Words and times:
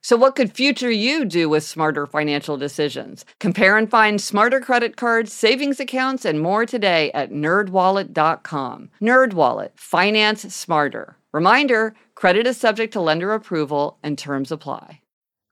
So, 0.00 0.16
what 0.16 0.36
could 0.36 0.52
future 0.52 0.90
you 0.90 1.24
do 1.24 1.48
with 1.48 1.64
smarter 1.64 2.06
financial 2.06 2.56
decisions? 2.56 3.24
Compare 3.40 3.76
and 3.76 3.90
find 3.90 4.20
smarter 4.20 4.60
credit 4.60 4.96
cards, 4.96 5.32
savings 5.32 5.80
accounts, 5.80 6.24
and 6.24 6.40
more 6.40 6.64
today 6.64 7.10
at 7.12 7.30
nerdwallet.com. 7.30 8.90
Nerdwallet, 9.00 9.70
finance 9.74 10.54
smarter. 10.54 11.16
Reminder 11.32 11.94
credit 12.14 12.46
is 12.46 12.56
subject 12.56 12.92
to 12.92 13.00
lender 13.00 13.32
approval 13.32 13.98
and 14.02 14.16
terms 14.16 14.50
apply. 14.52 15.02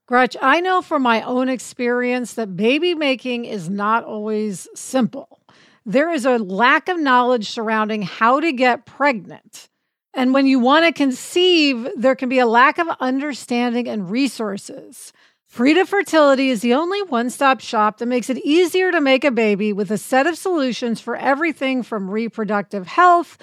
Gretch, 0.06 0.36
I 0.40 0.60
know 0.60 0.82
from 0.82 1.02
my 1.02 1.22
own 1.22 1.48
experience 1.48 2.34
that 2.34 2.56
baby 2.56 2.94
making 2.94 3.44
is 3.44 3.68
not 3.68 4.04
always 4.04 4.68
simple. 4.74 5.40
There 5.84 6.12
is 6.12 6.24
a 6.24 6.38
lack 6.38 6.88
of 6.88 6.98
knowledge 6.98 7.50
surrounding 7.50 8.02
how 8.02 8.38
to 8.38 8.52
get 8.52 8.86
pregnant. 8.86 9.68
And 10.16 10.32
when 10.32 10.46
you 10.46 10.58
want 10.58 10.86
to 10.86 10.92
conceive, 10.92 11.86
there 11.94 12.16
can 12.16 12.30
be 12.30 12.38
a 12.38 12.46
lack 12.46 12.78
of 12.78 12.88
understanding 13.00 13.86
and 13.86 14.10
resources. 14.10 15.12
Frida 15.46 15.84
Fertility 15.84 16.48
is 16.48 16.62
the 16.62 16.72
only 16.72 17.02
one 17.02 17.28
stop 17.28 17.60
shop 17.60 17.98
that 17.98 18.06
makes 18.06 18.30
it 18.30 18.38
easier 18.38 18.90
to 18.90 19.00
make 19.00 19.24
a 19.24 19.30
baby 19.30 19.74
with 19.74 19.90
a 19.90 19.98
set 19.98 20.26
of 20.26 20.38
solutions 20.38 21.02
for 21.02 21.16
everything 21.16 21.82
from 21.82 22.10
reproductive 22.10 22.86
health 22.86 23.36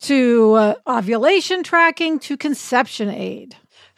to 0.00 0.52
uh, 0.52 0.74
ovulation 0.86 1.62
tracking 1.62 2.18
to 2.20 2.36
conception 2.36 3.08
aid. 3.08 3.56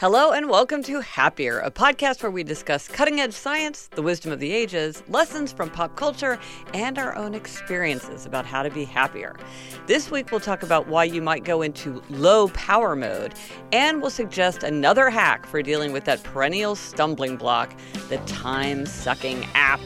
Hello 0.00 0.30
and 0.30 0.48
welcome 0.48 0.80
to 0.84 1.00
Happier, 1.00 1.58
a 1.58 1.72
podcast 1.72 2.22
where 2.22 2.30
we 2.30 2.44
discuss 2.44 2.86
cutting 2.86 3.18
edge 3.18 3.32
science, 3.32 3.88
the 3.96 4.00
wisdom 4.00 4.30
of 4.30 4.38
the 4.38 4.52
ages, 4.52 5.02
lessons 5.08 5.50
from 5.50 5.70
pop 5.70 5.96
culture, 5.96 6.38
and 6.72 7.00
our 7.00 7.16
own 7.16 7.34
experiences 7.34 8.24
about 8.24 8.46
how 8.46 8.62
to 8.62 8.70
be 8.70 8.84
happier. 8.84 9.34
This 9.88 10.08
week 10.08 10.30
we'll 10.30 10.38
talk 10.38 10.62
about 10.62 10.86
why 10.86 11.02
you 11.02 11.20
might 11.20 11.42
go 11.42 11.62
into 11.62 12.00
low 12.10 12.46
power 12.50 12.94
mode, 12.94 13.34
and 13.72 14.00
we'll 14.00 14.12
suggest 14.12 14.62
another 14.62 15.10
hack 15.10 15.44
for 15.46 15.62
dealing 15.62 15.90
with 15.90 16.04
that 16.04 16.22
perennial 16.22 16.76
stumbling 16.76 17.36
block, 17.36 17.74
the 18.08 18.18
time 18.18 18.86
sucking 18.86 19.48
app. 19.54 19.80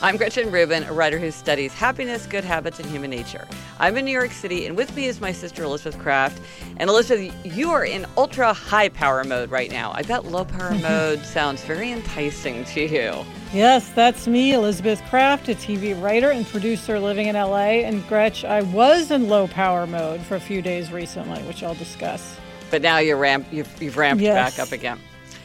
I'm 0.00 0.16
Gretchen 0.16 0.52
Rubin, 0.52 0.84
a 0.84 0.92
writer 0.92 1.18
who 1.18 1.32
studies 1.32 1.74
happiness, 1.74 2.24
good 2.24 2.44
habits, 2.44 2.78
and 2.78 2.88
human 2.88 3.10
nature. 3.10 3.48
I'm 3.80 3.96
in 3.96 4.04
New 4.04 4.12
York 4.12 4.30
City, 4.30 4.64
and 4.66 4.76
with 4.76 4.94
me 4.94 5.06
is 5.06 5.20
my 5.20 5.32
sister 5.32 5.64
Elizabeth 5.64 5.98
Craft. 6.00 6.40
And 6.76 6.88
Elizabeth, 6.88 7.34
you 7.44 7.70
are 7.72 7.84
in 7.84 8.06
ultra 8.16 8.52
high 8.52 8.90
power 8.90 9.24
mode 9.24 9.50
right 9.50 9.72
now. 9.72 9.90
I 9.92 10.02
bet 10.02 10.24
low 10.24 10.44
power 10.44 10.72
mode 10.82 11.24
sounds 11.24 11.64
very 11.64 11.90
enticing 11.90 12.64
to 12.66 12.82
you. 12.82 13.26
Yes, 13.52 13.88
that's 13.88 14.28
me, 14.28 14.52
Elizabeth 14.52 15.02
Craft, 15.10 15.48
a 15.48 15.56
TV 15.56 16.00
writer 16.00 16.30
and 16.30 16.46
producer 16.46 17.00
living 17.00 17.26
in 17.26 17.34
LA. 17.34 17.82
And 17.82 18.06
Gretch, 18.06 18.44
I 18.44 18.62
was 18.62 19.10
in 19.10 19.28
low 19.28 19.48
power 19.48 19.84
mode 19.84 20.20
for 20.20 20.36
a 20.36 20.40
few 20.40 20.62
days 20.62 20.92
recently, 20.92 21.42
which 21.42 21.64
I'll 21.64 21.74
discuss. 21.74 22.38
But 22.70 22.82
now 22.82 22.98
you're 22.98 23.16
ramp, 23.16 23.48
you've, 23.50 23.82
you've 23.82 23.96
ramped 23.96 24.22
yes. 24.22 24.56
back 24.56 24.64
up 24.64 24.70
again. 24.70 25.00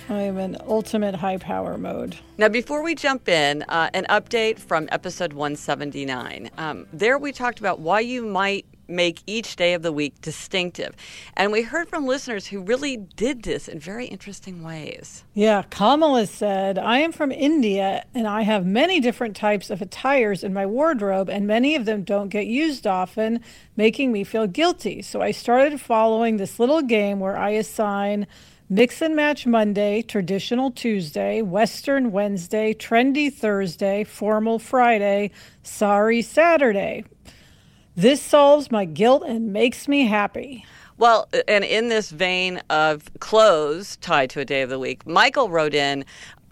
I 0.09 0.21
am 0.23 0.37
in 0.37 0.57
ultimate 0.67 1.15
high 1.15 1.37
power 1.37 1.77
mode. 1.77 2.17
Now, 2.37 2.49
before 2.49 2.83
we 2.83 2.95
jump 2.95 3.29
in, 3.29 3.63
uh, 3.63 3.89
an 3.93 4.05
update 4.09 4.59
from 4.59 4.89
episode 4.91 5.33
179. 5.33 6.49
Um, 6.57 6.87
there 6.91 7.17
we 7.17 7.31
talked 7.31 7.59
about 7.59 7.79
why 7.79 8.01
you 8.01 8.25
might 8.25 8.65
make 8.87 9.21
each 9.25 9.55
day 9.55 9.73
of 9.73 9.81
the 9.81 9.91
week 9.91 10.19
distinctive. 10.21 10.95
And 11.35 11.51
we 11.51 11.61
heard 11.61 11.87
from 11.87 12.05
listeners 12.05 12.47
who 12.47 12.61
really 12.61 12.97
did 12.97 13.43
this 13.43 13.67
in 13.67 13.79
very 13.79 14.05
interesting 14.05 14.61
ways. 14.61 15.23
Yeah, 15.33 15.63
Kamala 15.69 16.27
said, 16.27 16.77
I 16.77 16.99
am 16.99 17.11
from 17.11 17.31
India 17.31 18.05
and 18.13 18.27
I 18.27 18.41
have 18.41 18.65
many 18.65 18.99
different 18.99 19.35
types 19.35 19.69
of 19.69 19.81
attires 19.81 20.43
in 20.43 20.53
my 20.53 20.65
wardrobe, 20.65 21.29
and 21.29 21.47
many 21.47 21.75
of 21.75 21.85
them 21.85 22.03
don't 22.03 22.29
get 22.29 22.45
used 22.45 22.85
often, 22.85 23.39
making 23.77 24.11
me 24.11 24.23
feel 24.23 24.47
guilty. 24.47 25.01
So 25.01 25.21
I 25.21 25.31
started 25.31 25.79
following 25.79 26.37
this 26.37 26.59
little 26.59 26.81
game 26.81 27.19
where 27.19 27.37
I 27.37 27.51
assign 27.51 28.27
Mix 28.69 29.01
and 29.01 29.15
Match 29.15 29.45
Monday, 29.45 30.01
Traditional 30.01 30.71
Tuesday, 30.71 31.41
Western 31.41 32.11
Wednesday, 32.11 32.73
Trendy 32.73 33.31
Thursday, 33.31 34.05
Formal 34.05 34.57
Friday, 34.57 35.31
Sorry 35.63 36.21
Saturday. 36.21 37.03
This 37.95 38.21
solves 38.21 38.71
my 38.71 38.85
guilt 38.85 39.23
and 39.27 39.51
makes 39.51 39.87
me 39.87 40.07
happy. 40.07 40.65
Well, 40.97 41.27
and 41.47 41.65
in 41.65 41.89
this 41.89 42.09
vein 42.09 42.61
of 42.69 43.03
clothes 43.19 43.97
tied 43.97 44.29
to 44.31 44.39
a 44.39 44.45
day 44.45 44.61
of 44.61 44.69
the 44.69 44.79
week, 44.79 45.05
Michael 45.05 45.49
wrote 45.49 45.73
in 45.73 46.05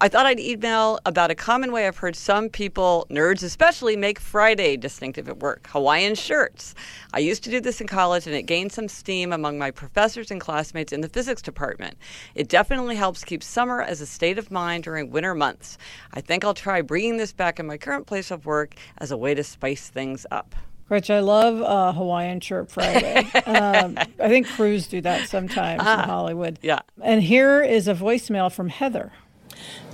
I 0.04 0.08
thought 0.08 0.26
I'd 0.26 0.40
email 0.40 0.98
about 1.06 1.30
a 1.30 1.36
common 1.36 1.72
way 1.72 1.86
I've 1.86 1.98
heard 1.98 2.16
some 2.16 2.50
people, 2.50 3.06
nerds 3.12 3.44
especially, 3.44 3.96
make 3.96 4.20
Friday 4.20 4.76
distinctive 4.76 5.30
at 5.30 5.38
work 5.38 5.68
Hawaiian 5.68 6.16
shirts. 6.16 6.74
I 7.14 7.20
used 7.20 7.44
to 7.44 7.52
do 7.52 7.62
this 7.62 7.82
in 7.82 7.86
college 7.86 8.26
and 8.26 8.36
it 8.36 8.48
gained 8.48 8.72
some 8.72 8.88
steam 8.88 9.32
among 9.32 9.60
my 9.60 9.70
professors 9.70 10.32
and 10.32 10.42
classmates 10.42 10.92
in 10.92 11.02
the 11.02 11.08
physics 11.08 11.44
department. 11.44 11.98
It 12.34 12.50
definitely 12.50 12.96
helps 12.96 13.24
keep 13.24 13.44
summer 13.44 13.84
as 13.84 14.02
a 14.02 14.08
state 14.08 14.40
of 14.40 14.50
mind 14.50 14.86
during 14.86 15.12
winter 15.12 15.36
months. 15.36 15.78
I 16.16 16.22
think 16.22 16.44
I'll 16.44 16.56
try 16.56 16.82
bringing 16.82 17.18
this 17.18 17.32
back 17.32 17.60
in 17.60 17.68
my 17.68 17.78
current 17.78 18.08
place 18.08 18.32
of 18.32 18.48
work 18.48 18.74
as 18.98 19.12
a 19.12 19.18
way 19.18 19.36
to 19.36 19.44
spice 19.44 19.90
things 19.90 20.26
up. 20.32 20.56
Gretch, 20.88 21.12
I 21.12 21.20
love 21.20 21.62
uh, 21.62 21.94
Hawaiian 21.94 22.40
Shirt 22.40 22.72
Friday. 22.72 23.18
um, 23.46 24.00
I 24.20 24.30
think 24.30 24.48
crews 24.48 24.88
do 24.88 25.00
that 25.02 25.30
sometimes 25.30 25.84
ah, 25.86 26.02
in 26.02 26.10
Hollywood. 26.10 26.58
Yeah. 26.64 26.80
And 27.04 27.22
here 27.22 27.62
is 27.62 27.88
a 27.88 27.94
voicemail 27.94 28.52
from 28.52 28.70
Heather. 28.70 29.12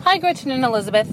Hi, 0.02 0.18
Gretchen 0.18 0.52
and 0.52 0.64
Elizabeth. 0.64 1.10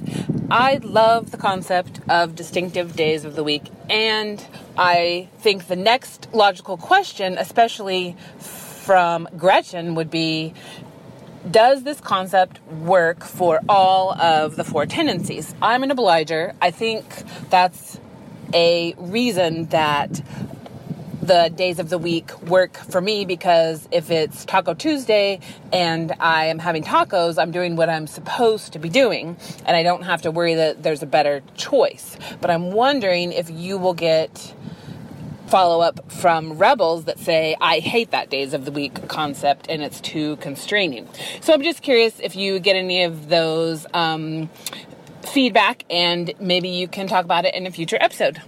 I 0.50 0.78
love 0.82 1.30
the 1.30 1.36
concept 1.36 2.00
of 2.08 2.34
distinctive 2.36 2.94
days 2.94 3.24
of 3.24 3.34
the 3.34 3.42
week, 3.42 3.64
and 3.90 4.44
I 4.76 5.28
think 5.38 5.66
the 5.66 5.76
next 5.76 6.28
logical 6.32 6.76
question, 6.76 7.38
especially 7.38 8.16
from 8.38 9.28
Gretchen, 9.36 9.94
would 9.94 10.10
be 10.10 10.54
Does 11.50 11.82
this 11.82 12.00
concept 12.00 12.60
work 12.68 13.24
for 13.24 13.60
all 13.68 14.12
of 14.20 14.56
the 14.56 14.64
four 14.64 14.86
tendencies? 14.86 15.54
I'm 15.60 15.82
an 15.82 15.90
obliger. 15.90 16.54
I 16.62 16.70
think 16.70 17.04
that's 17.50 18.00
a 18.54 18.94
reason 18.96 19.66
that 19.66 20.22
the 21.26 21.50
days 21.54 21.78
of 21.78 21.88
the 21.88 21.96
week 21.96 22.38
work 22.42 22.76
for 22.76 23.00
me 23.00 23.24
because 23.24 23.88
if 23.90 24.10
it's 24.10 24.44
Taco 24.44 24.74
Tuesday 24.74 25.40
and 25.72 26.12
I 26.20 26.46
am 26.46 26.58
having 26.58 26.82
tacos, 26.82 27.40
I'm 27.40 27.50
doing 27.50 27.76
what 27.76 27.88
I'm 27.88 28.06
supposed 28.06 28.74
to 28.74 28.78
be 28.78 28.90
doing 28.90 29.36
and 29.64 29.74
I 29.74 29.82
don't 29.82 30.02
have 30.02 30.22
to 30.22 30.30
worry 30.30 30.54
that 30.54 30.82
there's 30.82 31.02
a 31.02 31.06
better 31.06 31.42
choice. 31.56 32.18
But 32.42 32.50
I'm 32.50 32.72
wondering 32.72 33.32
if 33.32 33.48
you 33.48 33.78
will 33.78 33.94
get 33.94 34.54
follow 35.46 35.80
up 35.80 36.10
from 36.12 36.58
rebels 36.58 37.04
that 37.04 37.18
say, 37.18 37.56
I 37.60 37.78
hate 37.78 38.10
that 38.10 38.28
days 38.28 38.52
of 38.52 38.66
the 38.66 38.72
week 38.72 39.08
concept 39.08 39.66
and 39.68 39.82
it's 39.82 40.00
too 40.00 40.36
constraining. 40.36 41.08
So 41.40 41.54
I'm 41.54 41.62
just 41.62 41.80
curious 41.80 42.20
if 42.20 42.36
you 42.36 42.58
get 42.58 42.76
any 42.76 43.04
of 43.04 43.28
those 43.28 43.86
um, 43.94 44.50
feedback 45.22 45.84
and 45.88 46.34
maybe 46.38 46.68
you 46.68 46.86
can 46.86 47.06
talk 47.06 47.24
about 47.24 47.46
it 47.46 47.54
in 47.54 47.66
a 47.66 47.70
future 47.70 47.98
episode. 48.00 48.42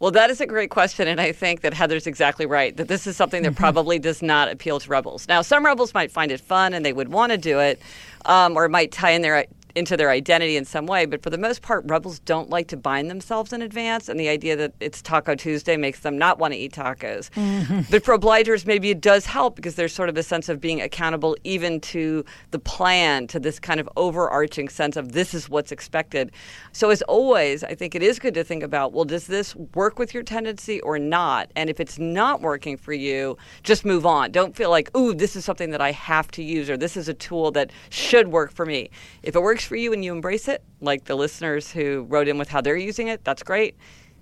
Well, 0.00 0.12
that 0.12 0.30
is 0.30 0.40
a 0.40 0.46
great 0.46 0.70
question. 0.70 1.08
And 1.08 1.20
I 1.20 1.32
think 1.32 1.62
that 1.62 1.74
Heather's 1.74 2.06
exactly 2.06 2.46
right 2.46 2.76
that 2.76 2.88
this 2.88 3.06
is 3.06 3.16
something 3.16 3.42
that 3.42 3.50
mm-hmm. 3.50 3.58
probably 3.58 3.98
does 3.98 4.22
not 4.22 4.48
appeal 4.48 4.78
to 4.78 4.88
rebels. 4.88 5.26
Now, 5.28 5.42
some 5.42 5.64
rebels 5.66 5.92
might 5.92 6.12
find 6.12 6.30
it 6.30 6.40
fun 6.40 6.72
and 6.72 6.84
they 6.84 6.92
would 6.92 7.08
want 7.08 7.32
to 7.32 7.38
do 7.38 7.58
it, 7.58 7.80
um, 8.24 8.56
or 8.56 8.64
it 8.64 8.70
might 8.70 8.92
tie 8.92 9.10
in 9.10 9.22
their 9.22 9.46
into 9.78 9.96
their 9.96 10.10
identity 10.10 10.56
in 10.56 10.64
some 10.64 10.86
way. 10.86 11.06
But 11.06 11.22
for 11.22 11.30
the 11.30 11.38
most 11.38 11.62
part, 11.62 11.84
rebels 11.86 12.18
don't 12.18 12.50
like 12.50 12.68
to 12.68 12.76
bind 12.76 13.08
themselves 13.08 13.52
in 13.52 13.62
advance, 13.62 14.08
and 14.08 14.18
the 14.18 14.28
idea 14.28 14.56
that 14.56 14.74
it's 14.80 15.00
Taco 15.00 15.34
Tuesday 15.34 15.76
makes 15.76 16.00
them 16.00 16.18
not 16.18 16.38
want 16.38 16.52
to 16.52 16.58
eat 16.58 16.72
tacos. 16.72 17.30
Mm-hmm. 17.30 17.82
But 17.90 18.04
for 18.04 18.18
obligers, 18.18 18.66
maybe 18.66 18.90
it 18.90 19.00
does 19.00 19.24
help 19.24 19.56
because 19.56 19.76
there's 19.76 19.94
sort 19.94 20.08
of 20.08 20.16
a 20.16 20.22
sense 20.22 20.48
of 20.48 20.60
being 20.60 20.82
accountable 20.82 21.36
even 21.44 21.80
to 21.80 22.24
the 22.50 22.58
plan, 22.58 23.26
to 23.28 23.40
this 23.40 23.58
kind 23.60 23.80
of 23.80 23.88
overarching 23.96 24.68
sense 24.68 24.96
of 24.96 25.12
this 25.12 25.32
is 25.32 25.48
what's 25.48 25.72
expected. 25.72 26.32
So, 26.72 26.90
as 26.90 27.02
always, 27.02 27.62
I 27.64 27.74
think 27.74 27.94
it 27.94 28.02
is 28.02 28.18
good 28.18 28.34
to 28.34 28.44
think 28.44 28.62
about 28.62 28.92
well, 28.92 29.04
does 29.04 29.26
this 29.26 29.54
work 29.74 29.98
with 29.98 30.12
your 30.12 30.24
tendency 30.24 30.80
or 30.80 30.98
not? 30.98 31.50
And 31.54 31.70
if 31.70 31.78
it's 31.78 31.98
not 31.98 32.40
working 32.40 32.76
for 32.76 32.92
you, 32.92 33.38
just 33.62 33.84
move 33.84 34.04
on. 34.04 34.32
Don't 34.32 34.56
feel 34.56 34.70
like, 34.70 34.94
ooh, 34.96 35.14
this 35.14 35.36
is 35.36 35.44
something 35.44 35.70
that 35.70 35.80
I 35.80 35.92
have 35.92 36.30
to 36.32 36.42
use 36.42 36.68
or 36.68 36.76
this 36.76 36.96
is 36.96 37.08
a 37.08 37.14
tool 37.14 37.50
that 37.52 37.70
should 37.90 38.28
work 38.28 38.52
for 38.52 38.66
me. 38.66 38.90
If 39.22 39.36
it 39.36 39.40
works 39.40 39.67
for 39.68 39.76
you 39.76 39.92
and 39.92 40.04
you 40.04 40.12
embrace 40.12 40.48
it, 40.48 40.62
like 40.80 41.04
the 41.04 41.14
listeners 41.14 41.70
who 41.70 42.06
wrote 42.08 42.26
in 42.26 42.38
with 42.38 42.48
how 42.48 42.60
they're 42.60 42.76
using 42.76 43.08
it, 43.08 43.22
that's 43.24 43.42
great. 43.42 43.76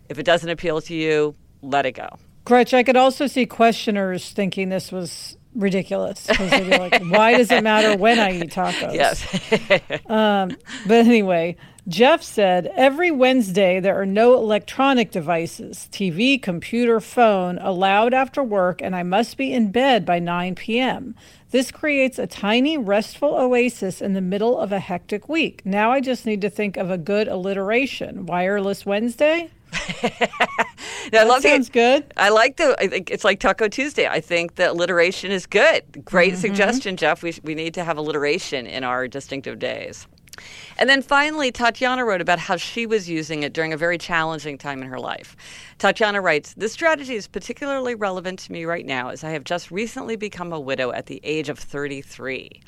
If 0.08 0.18
it 0.18 0.24
doesn't 0.24 0.50
appeal 0.50 0.80
to 0.82 0.94
you, 0.94 1.34
let 1.62 1.86
it 1.86 1.92
go. 1.92 2.08
Gretch, 2.44 2.74
I 2.74 2.82
could 2.82 2.96
also 2.96 3.26
see 3.26 3.46
questioners 3.46 4.30
thinking 4.30 4.68
this 4.68 4.92
was 4.92 5.36
ridiculous. 5.54 6.28
Like, 6.38 7.02
Why 7.04 7.36
does 7.36 7.50
it 7.50 7.62
matter 7.64 7.96
when 7.96 8.18
I 8.18 8.32
eat 8.38 8.50
tacos? 8.50 8.92
Yes. 8.94 10.00
um, 10.06 10.56
but 10.86 11.06
anyway, 11.06 11.56
Jeff 11.88 12.20
said 12.20 12.66
every 12.74 13.12
Wednesday 13.12 13.78
there 13.78 14.00
are 14.00 14.06
no 14.06 14.34
electronic 14.34 15.12
devices, 15.12 15.88
TV, 15.92 16.40
computer, 16.40 16.98
phone, 16.98 17.58
allowed 17.58 18.12
after 18.12 18.42
work, 18.42 18.82
and 18.82 18.96
I 18.96 19.04
must 19.04 19.36
be 19.36 19.52
in 19.52 19.70
bed 19.70 20.04
by 20.04 20.18
9 20.18 20.56
p.m. 20.56 21.14
This 21.52 21.70
creates 21.70 22.18
a 22.18 22.26
tiny, 22.26 22.76
restful 22.76 23.36
oasis 23.36 24.02
in 24.02 24.14
the 24.14 24.20
middle 24.20 24.58
of 24.58 24.72
a 24.72 24.80
hectic 24.80 25.28
week. 25.28 25.62
Now 25.64 25.92
I 25.92 26.00
just 26.00 26.26
need 26.26 26.40
to 26.40 26.50
think 26.50 26.76
of 26.76 26.90
a 26.90 26.98
good 26.98 27.28
alliteration. 27.28 28.26
Wireless 28.26 28.84
Wednesday? 28.84 29.50
I 30.02 31.22
love 31.24 31.42
sounds 31.42 31.68
good. 31.70 32.12
I 32.16 32.30
like 32.30 32.56
the. 32.56 32.74
I 32.80 32.88
think 32.88 33.10
it's 33.10 33.24
like 33.24 33.38
Taco 33.38 33.68
Tuesday. 33.68 34.08
I 34.08 34.20
think 34.20 34.56
the 34.56 34.72
alliteration 34.72 35.30
is 35.30 35.46
good. 35.46 36.04
Great 36.04 36.32
mm-hmm. 36.32 36.40
suggestion, 36.40 36.96
Jeff. 36.96 37.22
We 37.22 37.34
we 37.42 37.54
need 37.54 37.74
to 37.74 37.84
have 37.84 37.96
alliteration 37.96 38.66
in 38.66 38.84
our 38.84 39.06
distinctive 39.06 39.58
days. 39.58 40.06
And 40.78 40.88
then 40.88 41.02
finally, 41.02 41.50
Tatiana 41.50 42.04
wrote 42.04 42.20
about 42.20 42.38
how 42.38 42.56
she 42.56 42.86
was 42.86 43.08
using 43.08 43.42
it 43.42 43.52
during 43.52 43.72
a 43.72 43.76
very 43.76 43.98
challenging 43.98 44.58
time 44.58 44.82
in 44.82 44.88
her 44.88 44.98
life. 44.98 45.36
Tatiana 45.78 46.20
writes 46.20 46.54
This 46.54 46.72
strategy 46.72 47.14
is 47.14 47.26
particularly 47.26 47.94
relevant 47.94 48.38
to 48.40 48.52
me 48.52 48.64
right 48.64 48.86
now 48.86 49.08
as 49.08 49.24
I 49.24 49.30
have 49.30 49.44
just 49.44 49.70
recently 49.70 50.16
become 50.16 50.52
a 50.52 50.60
widow 50.60 50.92
at 50.92 51.06
the 51.06 51.20
age 51.24 51.48
of 51.48 51.58
33. 51.58 52.62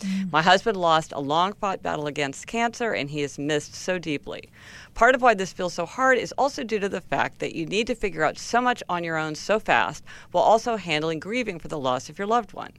Mm. 0.00 0.30
My 0.30 0.42
husband 0.42 0.76
lost 0.76 1.12
a 1.12 1.20
long 1.20 1.54
fought 1.54 1.82
battle 1.82 2.06
against 2.06 2.46
cancer 2.46 2.92
and 2.92 3.08
he 3.08 3.22
is 3.22 3.38
missed 3.38 3.74
so 3.74 3.98
deeply. 3.98 4.50
Part 4.94 5.14
of 5.14 5.22
why 5.22 5.34
this 5.34 5.52
feels 5.52 5.74
so 5.74 5.86
hard 5.86 6.18
is 6.18 6.32
also 6.32 6.64
due 6.64 6.78
to 6.78 6.88
the 6.88 7.00
fact 7.00 7.38
that 7.38 7.54
you 7.54 7.64
need 7.64 7.86
to 7.86 7.94
figure 7.94 8.22
out 8.22 8.38
so 8.38 8.60
much 8.60 8.82
on 8.88 9.04
your 9.04 9.16
own 9.16 9.34
so 9.34 9.58
fast 9.58 10.04
while 10.32 10.44
also 10.44 10.76
handling 10.76 11.18
grieving 11.18 11.58
for 11.58 11.68
the 11.68 11.78
loss 11.78 12.08
of 12.08 12.18
your 12.18 12.26
loved 12.26 12.52
one. 12.52 12.72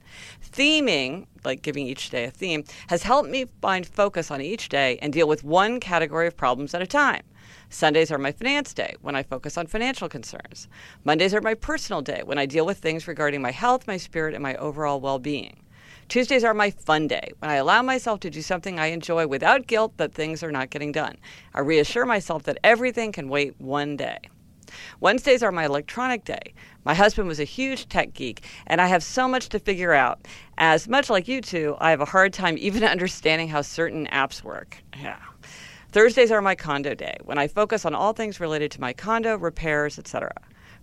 Theming, 0.51 1.25
like 1.43 1.63
giving 1.63 1.87
each 1.87 2.09
day 2.11 2.25
a 2.25 2.31
theme, 2.31 2.63
has 2.87 3.03
helped 3.03 3.29
me 3.29 3.45
find 3.61 3.87
focus 3.87 4.29
on 4.29 4.41
each 4.41 4.69
day 4.69 4.99
and 5.01 5.11
deal 5.11 5.27
with 5.27 5.43
one 5.43 5.79
category 5.79 6.27
of 6.27 6.37
problems 6.37 6.73
at 6.73 6.81
a 6.81 6.87
time. 6.87 7.23
Sundays 7.69 8.11
are 8.11 8.17
my 8.17 8.31
finance 8.31 8.73
day 8.73 8.95
when 9.01 9.15
I 9.15 9.23
focus 9.23 9.57
on 9.57 9.67
financial 9.67 10.07
concerns. 10.07 10.67
Mondays 11.03 11.33
are 11.33 11.41
my 11.41 11.53
personal 11.53 12.01
day 12.01 12.21
when 12.23 12.37
I 12.37 12.45
deal 12.45 12.65
with 12.65 12.77
things 12.77 13.07
regarding 13.07 13.41
my 13.41 13.51
health, 13.51 13.87
my 13.87 13.97
spirit, 13.97 14.33
and 14.33 14.43
my 14.43 14.55
overall 14.55 15.01
well 15.01 15.19
being. 15.19 15.57
Tuesdays 16.09 16.45
are 16.45 16.53
my 16.53 16.71
fun 16.71 17.05
day 17.07 17.31
when 17.39 17.51
I 17.51 17.55
allow 17.55 17.81
myself 17.81 18.21
to 18.21 18.29
do 18.29 18.41
something 18.41 18.79
I 18.79 18.87
enjoy 18.87 19.27
without 19.27 19.67
guilt 19.67 19.97
that 19.97 20.13
things 20.13 20.41
are 20.41 20.53
not 20.53 20.69
getting 20.69 20.93
done. 20.93 21.17
I 21.53 21.59
reassure 21.59 22.05
myself 22.05 22.43
that 22.43 22.59
everything 22.63 23.11
can 23.11 23.27
wait 23.27 23.59
one 23.59 23.97
day. 23.97 24.19
Wednesdays 25.01 25.43
are 25.43 25.51
my 25.51 25.65
electronic 25.65 26.23
day. 26.23 26.53
My 26.85 26.93
husband 26.93 27.27
was 27.27 27.41
a 27.41 27.45
huge 27.45 27.89
tech 27.89 28.13
geek, 28.13 28.45
and 28.67 28.79
I 28.79 28.87
have 28.87 29.03
so 29.03 29.27
much 29.27 29.49
to 29.49 29.59
figure 29.59 29.93
out. 29.93 30.25
As 30.57 30.87
much 30.87 31.09
like 31.09 31.27
you 31.27 31.41
two, 31.41 31.75
I 31.79 31.89
have 31.89 32.01
a 32.01 32.05
hard 32.05 32.31
time 32.31 32.57
even 32.57 32.83
understanding 32.85 33.49
how 33.49 33.61
certain 33.61 34.07
apps 34.07 34.43
work. 34.43 34.77
Yeah. 34.97 35.19
Thursdays 35.91 36.31
are 36.31 36.41
my 36.41 36.55
condo 36.55 36.95
day, 36.95 37.17
when 37.25 37.37
I 37.37 37.49
focus 37.49 37.83
on 37.85 37.93
all 37.93 38.13
things 38.13 38.39
related 38.39 38.71
to 38.71 38.81
my 38.81 38.93
condo, 38.93 39.37
repairs, 39.37 39.99
etc. 39.99 40.31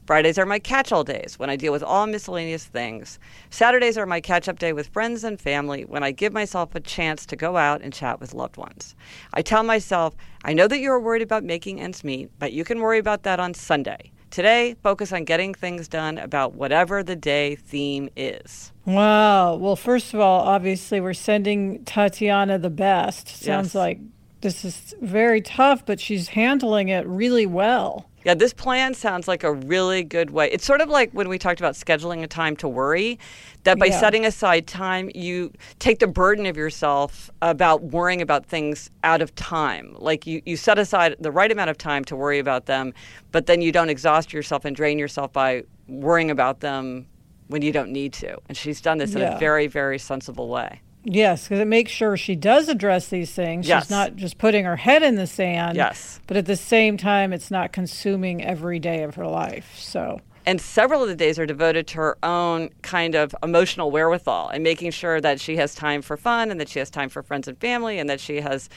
Fridays 0.07 0.39
are 0.39 0.45
my 0.45 0.59
catch 0.59 0.93
all 0.93 1.03
days 1.03 1.39
when 1.39 1.49
I 1.49 1.57
deal 1.57 1.73
with 1.73 1.83
all 1.83 2.07
miscellaneous 2.07 2.65
things. 2.65 3.19
Saturdays 3.49 3.97
are 3.97 4.05
my 4.05 4.21
catch 4.21 4.49
up 4.49 4.59
day 4.59 4.75
with 4.75 4.89
friends 4.89 5.25
and 5.25 5.41
family 5.41 5.85
when 5.87 6.03
I 6.03 6.11
give 6.11 6.33
myself 6.33 6.75
a 6.75 6.81
chance 6.81 7.25
to 7.27 7.37
go 7.37 7.57
out 7.57 7.81
and 7.81 7.93
chat 7.93 8.21
with 8.21 8.35
loved 8.35 8.59
ones. 8.59 8.95
I 9.33 9.41
tell 9.41 9.63
myself, 9.63 10.15
I 10.45 10.53
know 10.53 10.69
that 10.69 10.81
you 10.81 10.91
are 10.91 11.01
worried 11.01 11.23
about 11.23 11.43
making 11.43 11.81
ends 11.81 12.05
meet, 12.05 12.31
but 12.39 12.53
you 12.53 12.65
can 12.65 12.81
worry 12.81 12.99
about 12.99 13.23
that 13.23 13.41
on 13.41 13.55
Sunday. 13.55 14.13
Today, 14.31 14.75
focus 14.83 15.13
on 15.13 15.25
getting 15.25 15.55
things 15.55 15.89
done 15.89 16.19
about 16.19 16.55
whatever 16.55 17.03
the 17.03 17.17
day 17.17 17.55
theme 17.55 18.11
is. 18.17 18.73
Wow. 18.85 19.55
Well, 19.55 19.77
first 19.77 20.13
of 20.13 20.21
all, 20.21 20.41
obviously, 20.41 21.01
we're 21.01 21.15
sending 21.15 21.85
Tatiana 21.85 22.59
the 22.59 22.69
best. 22.69 23.29
Sounds 23.29 23.69
yes. 23.69 23.75
like 23.75 24.01
this 24.41 24.65
is 24.65 24.95
very 25.01 25.41
tough, 25.41 25.87
but 25.87 25.99
she's 25.99 26.29
handling 26.29 26.89
it 26.89 27.07
really 27.07 27.47
well. 27.47 28.11
Yeah, 28.25 28.35
this 28.35 28.55
plan 28.55 28.95
sounds 28.95 29.29
like 29.29 29.45
a 29.45 29.53
really 29.53 30.03
good 30.03 30.31
way. 30.31 30.51
It's 30.51 30.65
sort 30.65 30.81
of 30.81 30.89
like 30.89 31.11
when 31.13 31.29
we 31.29 31.39
talked 31.39 31.61
about 31.61 31.75
scheduling 31.75 32.23
a 32.23 32.27
time 32.27 32.57
to 32.57 32.69
worry, 32.69 33.19
that 33.65 33.79
by 33.79 33.87
yeah. 33.87 34.01
setting 34.01 34.25
aside 34.25 34.67
time, 34.67 35.11
you 35.15 35.53
take 35.79 35.99
the 35.99 36.07
burden 36.07 36.47
of 36.47 36.57
yourself 36.57 37.31
about 37.43 37.83
worrying 37.83 38.23
about 38.23 38.47
things 38.47 38.91
out 39.03 39.21
of 39.21 39.35
time. 39.35 39.95
Like 39.99 40.27
you, 40.27 40.41
you 40.47 40.57
set 40.57 40.79
aside 40.79 41.17
the 41.21 41.31
right 41.31 41.53
amount 41.53 41.69
of 41.69 41.77
time 41.77 42.05
to 42.07 42.17
worry 42.17 42.39
about 42.39 42.65
them, 42.67 42.95
but 43.31 43.47
then 43.47 43.61
you 43.61 43.73
don't 43.73 43.91
exhaust 43.91 44.33
yourself 44.33 44.65
and 44.65 44.75
drain 44.75 44.99
yourself 44.99 45.33
by 45.33 45.65
worrying 45.87 46.31
about 46.31 46.61
them 46.61 47.07
when 47.49 47.61
you 47.61 47.73
don't 47.73 47.91
need 47.91 48.15
to. 48.15 48.39
And 48.49 48.57
she's 48.57 48.81
done 48.81 48.99
this 48.99 49.13
yeah. 49.13 49.29
in 49.29 49.33
a 49.35 49.39
very, 49.39 49.67
very 49.67 49.99
sensible 49.99 50.49
way. 50.49 50.81
Yes, 51.05 51.45
because 51.45 51.61
it 51.61 51.67
makes 51.67 51.93
sure 51.93 52.17
she 52.17 52.35
does 52.35 52.69
address 52.69 53.09
these 53.09 53.31
things. 53.31 53.69
Yes. 53.69 53.85
She's 53.85 53.91
not 53.91 54.17
just 54.17 54.39
putting 54.39 54.65
her 54.65 54.77
head 54.77 55.03
in 55.03 55.17
the 55.17 55.27
sand. 55.27 55.77
Yes. 55.77 56.19
But 56.27 56.39
at 56.39 56.47
the 56.47 56.57
same 56.57 56.97
time, 56.97 57.33
it's 57.33 57.51
not 57.51 57.73
consuming 57.73 58.43
every 58.43 58.79
day 58.79 59.03
of 59.03 59.15
her 59.17 59.27
life. 59.27 59.79
So 59.79 60.21
and 60.47 60.61
several 60.61 61.03
of 61.03 61.09
the 61.09 61.15
days 61.15 61.39
are 61.39 61.47
devoted 61.47 61.87
to 61.89 61.97
her 61.97 62.19
own 62.23 62.71
kind 62.83 63.15
of 63.15 63.35
emotional 63.43 63.91
wherewithal 63.91 64.49
and 64.49 64.63
making 64.63 64.91
sure 64.91 65.21
that 65.21 65.41
she 65.41 65.57
has 65.57 65.75
time 65.75 66.03
for 66.03 66.17
fun 66.17 66.51
and 66.51 66.61
that 66.61 66.69
she 66.69 66.79
has 66.79 66.91
time 66.91 67.09
for 67.09 67.23
friends 67.23 67.49
and 67.49 67.59
family 67.59 67.99
and 67.99 68.11
that 68.11 68.21
she 68.21 68.41
has 68.41 68.69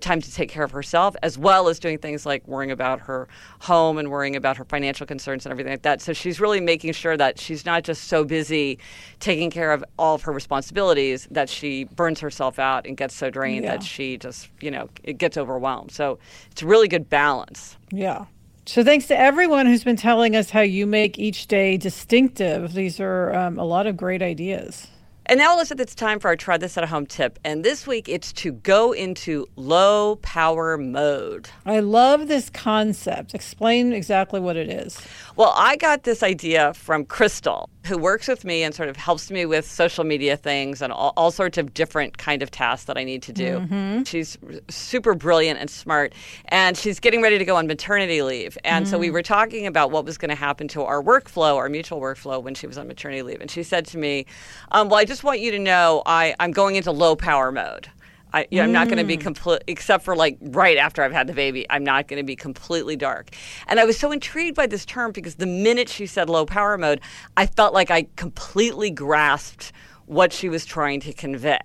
time 0.00 0.20
to 0.20 0.32
take 0.32 0.50
care 0.50 0.64
of 0.64 0.72
herself 0.72 1.14
as 1.22 1.38
well 1.38 1.68
as 1.68 1.78
doing 1.78 1.96
things 1.96 2.26
like 2.26 2.46
worrying 2.48 2.72
about 2.72 3.00
her 3.00 3.28
home 3.60 3.98
and 3.98 4.10
worrying 4.10 4.34
about 4.34 4.56
her 4.56 4.64
financial 4.64 5.06
concerns 5.06 5.46
and 5.46 5.52
everything 5.52 5.72
like 5.72 5.82
that. 5.82 6.02
So 6.02 6.12
she's 6.12 6.40
really 6.40 6.60
making 6.60 6.92
sure 6.92 7.16
that 7.16 7.38
she's 7.38 7.64
not 7.64 7.84
just 7.84 8.04
so 8.04 8.24
busy 8.24 8.78
taking 9.20 9.50
care 9.50 9.72
of 9.72 9.84
all 9.98 10.16
of 10.16 10.22
her 10.22 10.32
responsibilities 10.32 11.28
that 11.30 11.48
she 11.48 11.84
burns 11.84 12.20
herself 12.20 12.58
out 12.58 12.86
and 12.86 12.96
gets 12.96 13.14
so 13.14 13.30
drained 13.30 13.64
yeah. 13.64 13.76
that 13.76 13.84
she 13.84 14.18
just, 14.18 14.50
you 14.60 14.70
know, 14.70 14.88
it 15.04 15.18
gets 15.18 15.36
overwhelmed. 15.36 15.92
So 15.92 16.18
it's 16.50 16.62
a 16.62 16.66
really 16.66 16.88
good 16.88 17.08
balance. 17.08 17.76
Yeah. 17.92 18.26
So, 18.64 18.84
thanks 18.84 19.08
to 19.08 19.18
everyone 19.18 19.66
who's 19.66 19.82
been 19.82 19.96
telling 19.96 20.36
us 20.36 20.50
how 20.50 20.60
you 20.60 20.86
make 20.86 21.18
each 21.18 21.48
day 21.48 21.76
distinctive. 21.76 22.74
These 22.74 23.00
are 23.00 23.34
um, 23.34 23.58
a 23.58 23.64
lot 23.64 23.88
of 23.88 23.96
great 23.96 24.22
ideas. 24.22 24.86
And 25.26 25.38
now, 25.38 25.56
Alyssa, 25.56 25.80
it's 25.80 25.96
time 25.96 26.20
for 26.20 26.28
our 26.28 26.36
try 26.36 26.58
this 26.58 26.78
at 26.78 26.84
home 26.88 27.06
tip. 27.06 27.40
And 27.44 27.64
this 27.64 27.88
week, 27.88 28.08
it's 28.08 28.32
to 28.34 28.52
go 28.52 28.92
into 28.92 29.46
low 29.56 30.16
power 30.22 30.78
mode. 30.78 31.48
I 31.66 31.80
love 31.80 32.28
this 32.28 32.50
concept. 32.50 33.34
Explain 33.34 33.92
exactly 33.92 34.38
what 34.38 34.56
it 34.56 34.68
is. 34.68 35.00
Well, 35.34 35.52
I 35.56 35.74
got 35.74 36.04
this 36.04 36.22
idea 36.22 36.72
from 36.74 37.04
Crystal, 37.04 37.68
who 37.86 37.98
works 37.98 38.28
with 38.28 38.44
me 38.44 38.62
and 38.62 38.74
sort 38.74 38.88
of 38.88 38.96
helps 38.96 39.30
me 39.30 39.44
with 39.44 39.68
social 39.68 40.04
media 40.04 40.36
things 40.36 40.80
and 40.80 40.92
all, 40.92 41.12
all 41.16 41.30
sorts 41.30 41.58
of 41.58 41.74
different 41.74 42.16
kind 42.18 42.42
of 42.42 42.50
tasks 42.50 42.86
that 42.86 42.96
I 42.96 43.04
need 43.04 43.22
to 43.24 43.32
do. 43.32 43.58
Mm-hmm. 43.58 44.02
She's 44.04 44.38
super 44.68 45.14
brilliant 45.14 45.58
and 45.58 45.68
smart, 45.68 46.12
and 46.46 46.76
she's 46.76 47.00
getting 47.00 47.22
ready 47.22 47.38
to 47.38 47.44
go 47.44 47.56
on 47.56 47.66
maternity 47.66 48.22
leave. 48.22 48.56
And 48.64 48.86
mm. 48.86 48.88
so 48.88 48.98
we 48.98 49.08
mm. 49.08 49.12
were 49.12 49.22
talking 49.22 49.66
about 49.66 49.90
what 49.90 50.04
was 50.04 50.16
going 50.16 50.28
to 50.28 50.34
happen 50.34 50.68
to 50.68 50.82
our 50.82 51.02
workflow, 51.02 51.56
our 51.56 51.68
mutual 51.68 52.00
workflow, 52.00 52.42
when 52.42 52.54
she 52.54 52.66
was 52.66 52.78
on 52.78 52.86
maternity 52.86 53.22
leave. 53.22 53.40
And 53.40 53.50
she 53.50 53.62
said 53.62 53.86
to 53.86 53.98
me, 53.98 54.26
um, 54.70 54.88
"Well, 54.88 55.00
I 55.00 55.04
just 55.04 55.24
want 55.24 55.40
you 55.40 55.50
to 55.50 55.58
know 55.58 56.02
I, 56.06 56.34
I'm 56.38 56.52
going 56.52 56.76
into 56.76 56.92
low 56.92 57.16
power 57.16 57.50
mode." 57.50 57.88
I, 58.32 58.46
you 58.50 58.58
know, 58.58 58.64
I'm 58.64 58.72
not 58.72 58.88
going 58.88 58.98
to 58.98 59.04
be 59.04 59.16
mm. 59.16 59.22
complete, 59.22 59.62
except 59.66 60.04
for 60.04 60.16
like 60.16 60.38
right 60.40 60.76
after 60.76 61.02
I've 61.02 61.12
had 61.12 61.26
the 61.26 61.34
baby. 61.34 61.66
I'm 61.70 61.84
not 61.84 62.08
going 62.08 62.18
to 62.18 62.26
be 62.26 62.36
completely 62.36 62.96
dark. 62.96 63.30
And 63.66 63.78
I 63.78 63.84
was 63.84 63.98
so 63.98 64.10
intrigued 64.10 64.56
by 64.56 64.66
this 64.66 64.84
term 64.84 65.12
because 65.12 65.36
the 65.36 65.46
minute 65.46 65.88
she 65.88 66.06
said 66.06 66.30
low 66.30 66.46
power 66.46 66.78
mode, 66.78 67.00
I 67.36 67.46
felt 67.46 67.74
like 67.74 67.90
I 67.90 68.06
completely 68.16 68.90
grasped 68.90 69.72
what 70.06 70.32
she 70.32 70.48
was 70.48 70.64
trying 70.64 71.00
to 71.00 71.12
convey. 71.12 71.60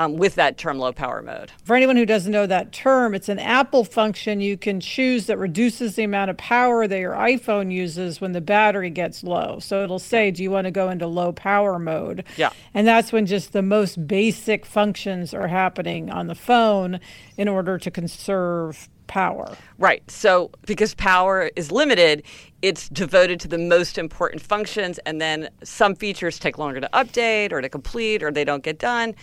Um, 0.00 0.16
with 0.16 0.34
that 0.36 0.56
term 0.56 0.78
low 0.78 0.92
power 0.92 1.20
mode. 1.20 1.52
For 1.62 1.76
anyone 1.76 1.94
who 1.94 2.06
doesn't 2.06 2.32
know 2.32 2.46
that 2.46 2.72
term, 2.72 3.14
it's 3.14 3.28
an 3.28 3.38
Apple 3.38 3.84
function 3.84 4.40
you 4.40 4.56
can 4.56 4.80
choose 4.80 5.26
that 5.26 5.36
reduces 5.36 5.94
the 5.94 6.04
amount 6.04 6.30
of 6.30 6.38
power 6.38 6.88
that 6.88 6.98
your 6.98 7.12
iPhone 7.12 7.70
uses 7.70 8.18
when 8.18 8.32
the 8.32 8.40
battery 8.40 8.88
gets 8.88 9.22
low. 9.22 9.58
So 9.60 9.84
it'll 9.84 9.98
say, 9.98 10.30
Do 10.30 10.42
you 10.42 10.50
want 10.50 10.64
to 10.64 10.70
go 10.70 10.88
into 10.88 11.06
low 11.06 11.32
power 11.32 11.78
mode? 11.78 12.24
Yeah. 12.38 12.50
And 12.72 12.86
that's 12.86 13.12
when 13.12 13.26
just 13.26 13.52
the 13.52 13.60
most 13.60 14.08
basic 14.08 14.64
functions 14.64 15.34
are 15.34 15.48
happening 15.48 16.10
on 16.10 16.28
the 16.28 16.34
phone 16.34 16.98
in 17.36 17.46
order 17.46 17.76
to 17.76 17.90
conserve 17.90 18.88
power. 19.10 19.56
Right. 19.76 20.08
So, 20.08 20.52
because 20.66 20.94
power 20.94 21.50
is 21.56 21.72
limited, 21.72 22.22
it's 22.62 22.88
devoted 22.88 23.40
to 23.40 23.48
the 23.48 23.58
most 23.58 23.98
important 23.98 24.40
functions, 24.40 24.98
and 24.98 25.20
then 25.20 25.48
some 25.64 25.96
features 25.96 26.38
take 26.38 26.58
longer 26.58 26.80
to 26.80 26.88
update 26.94 27.50
or 27.50 27.60
to 27.60 27.68
complete 27.68 28.22
or 28.22 28.30
they 28.30 28.44
don't 28.44 28.62
get 28.62 28.78
done. 28.78 29.16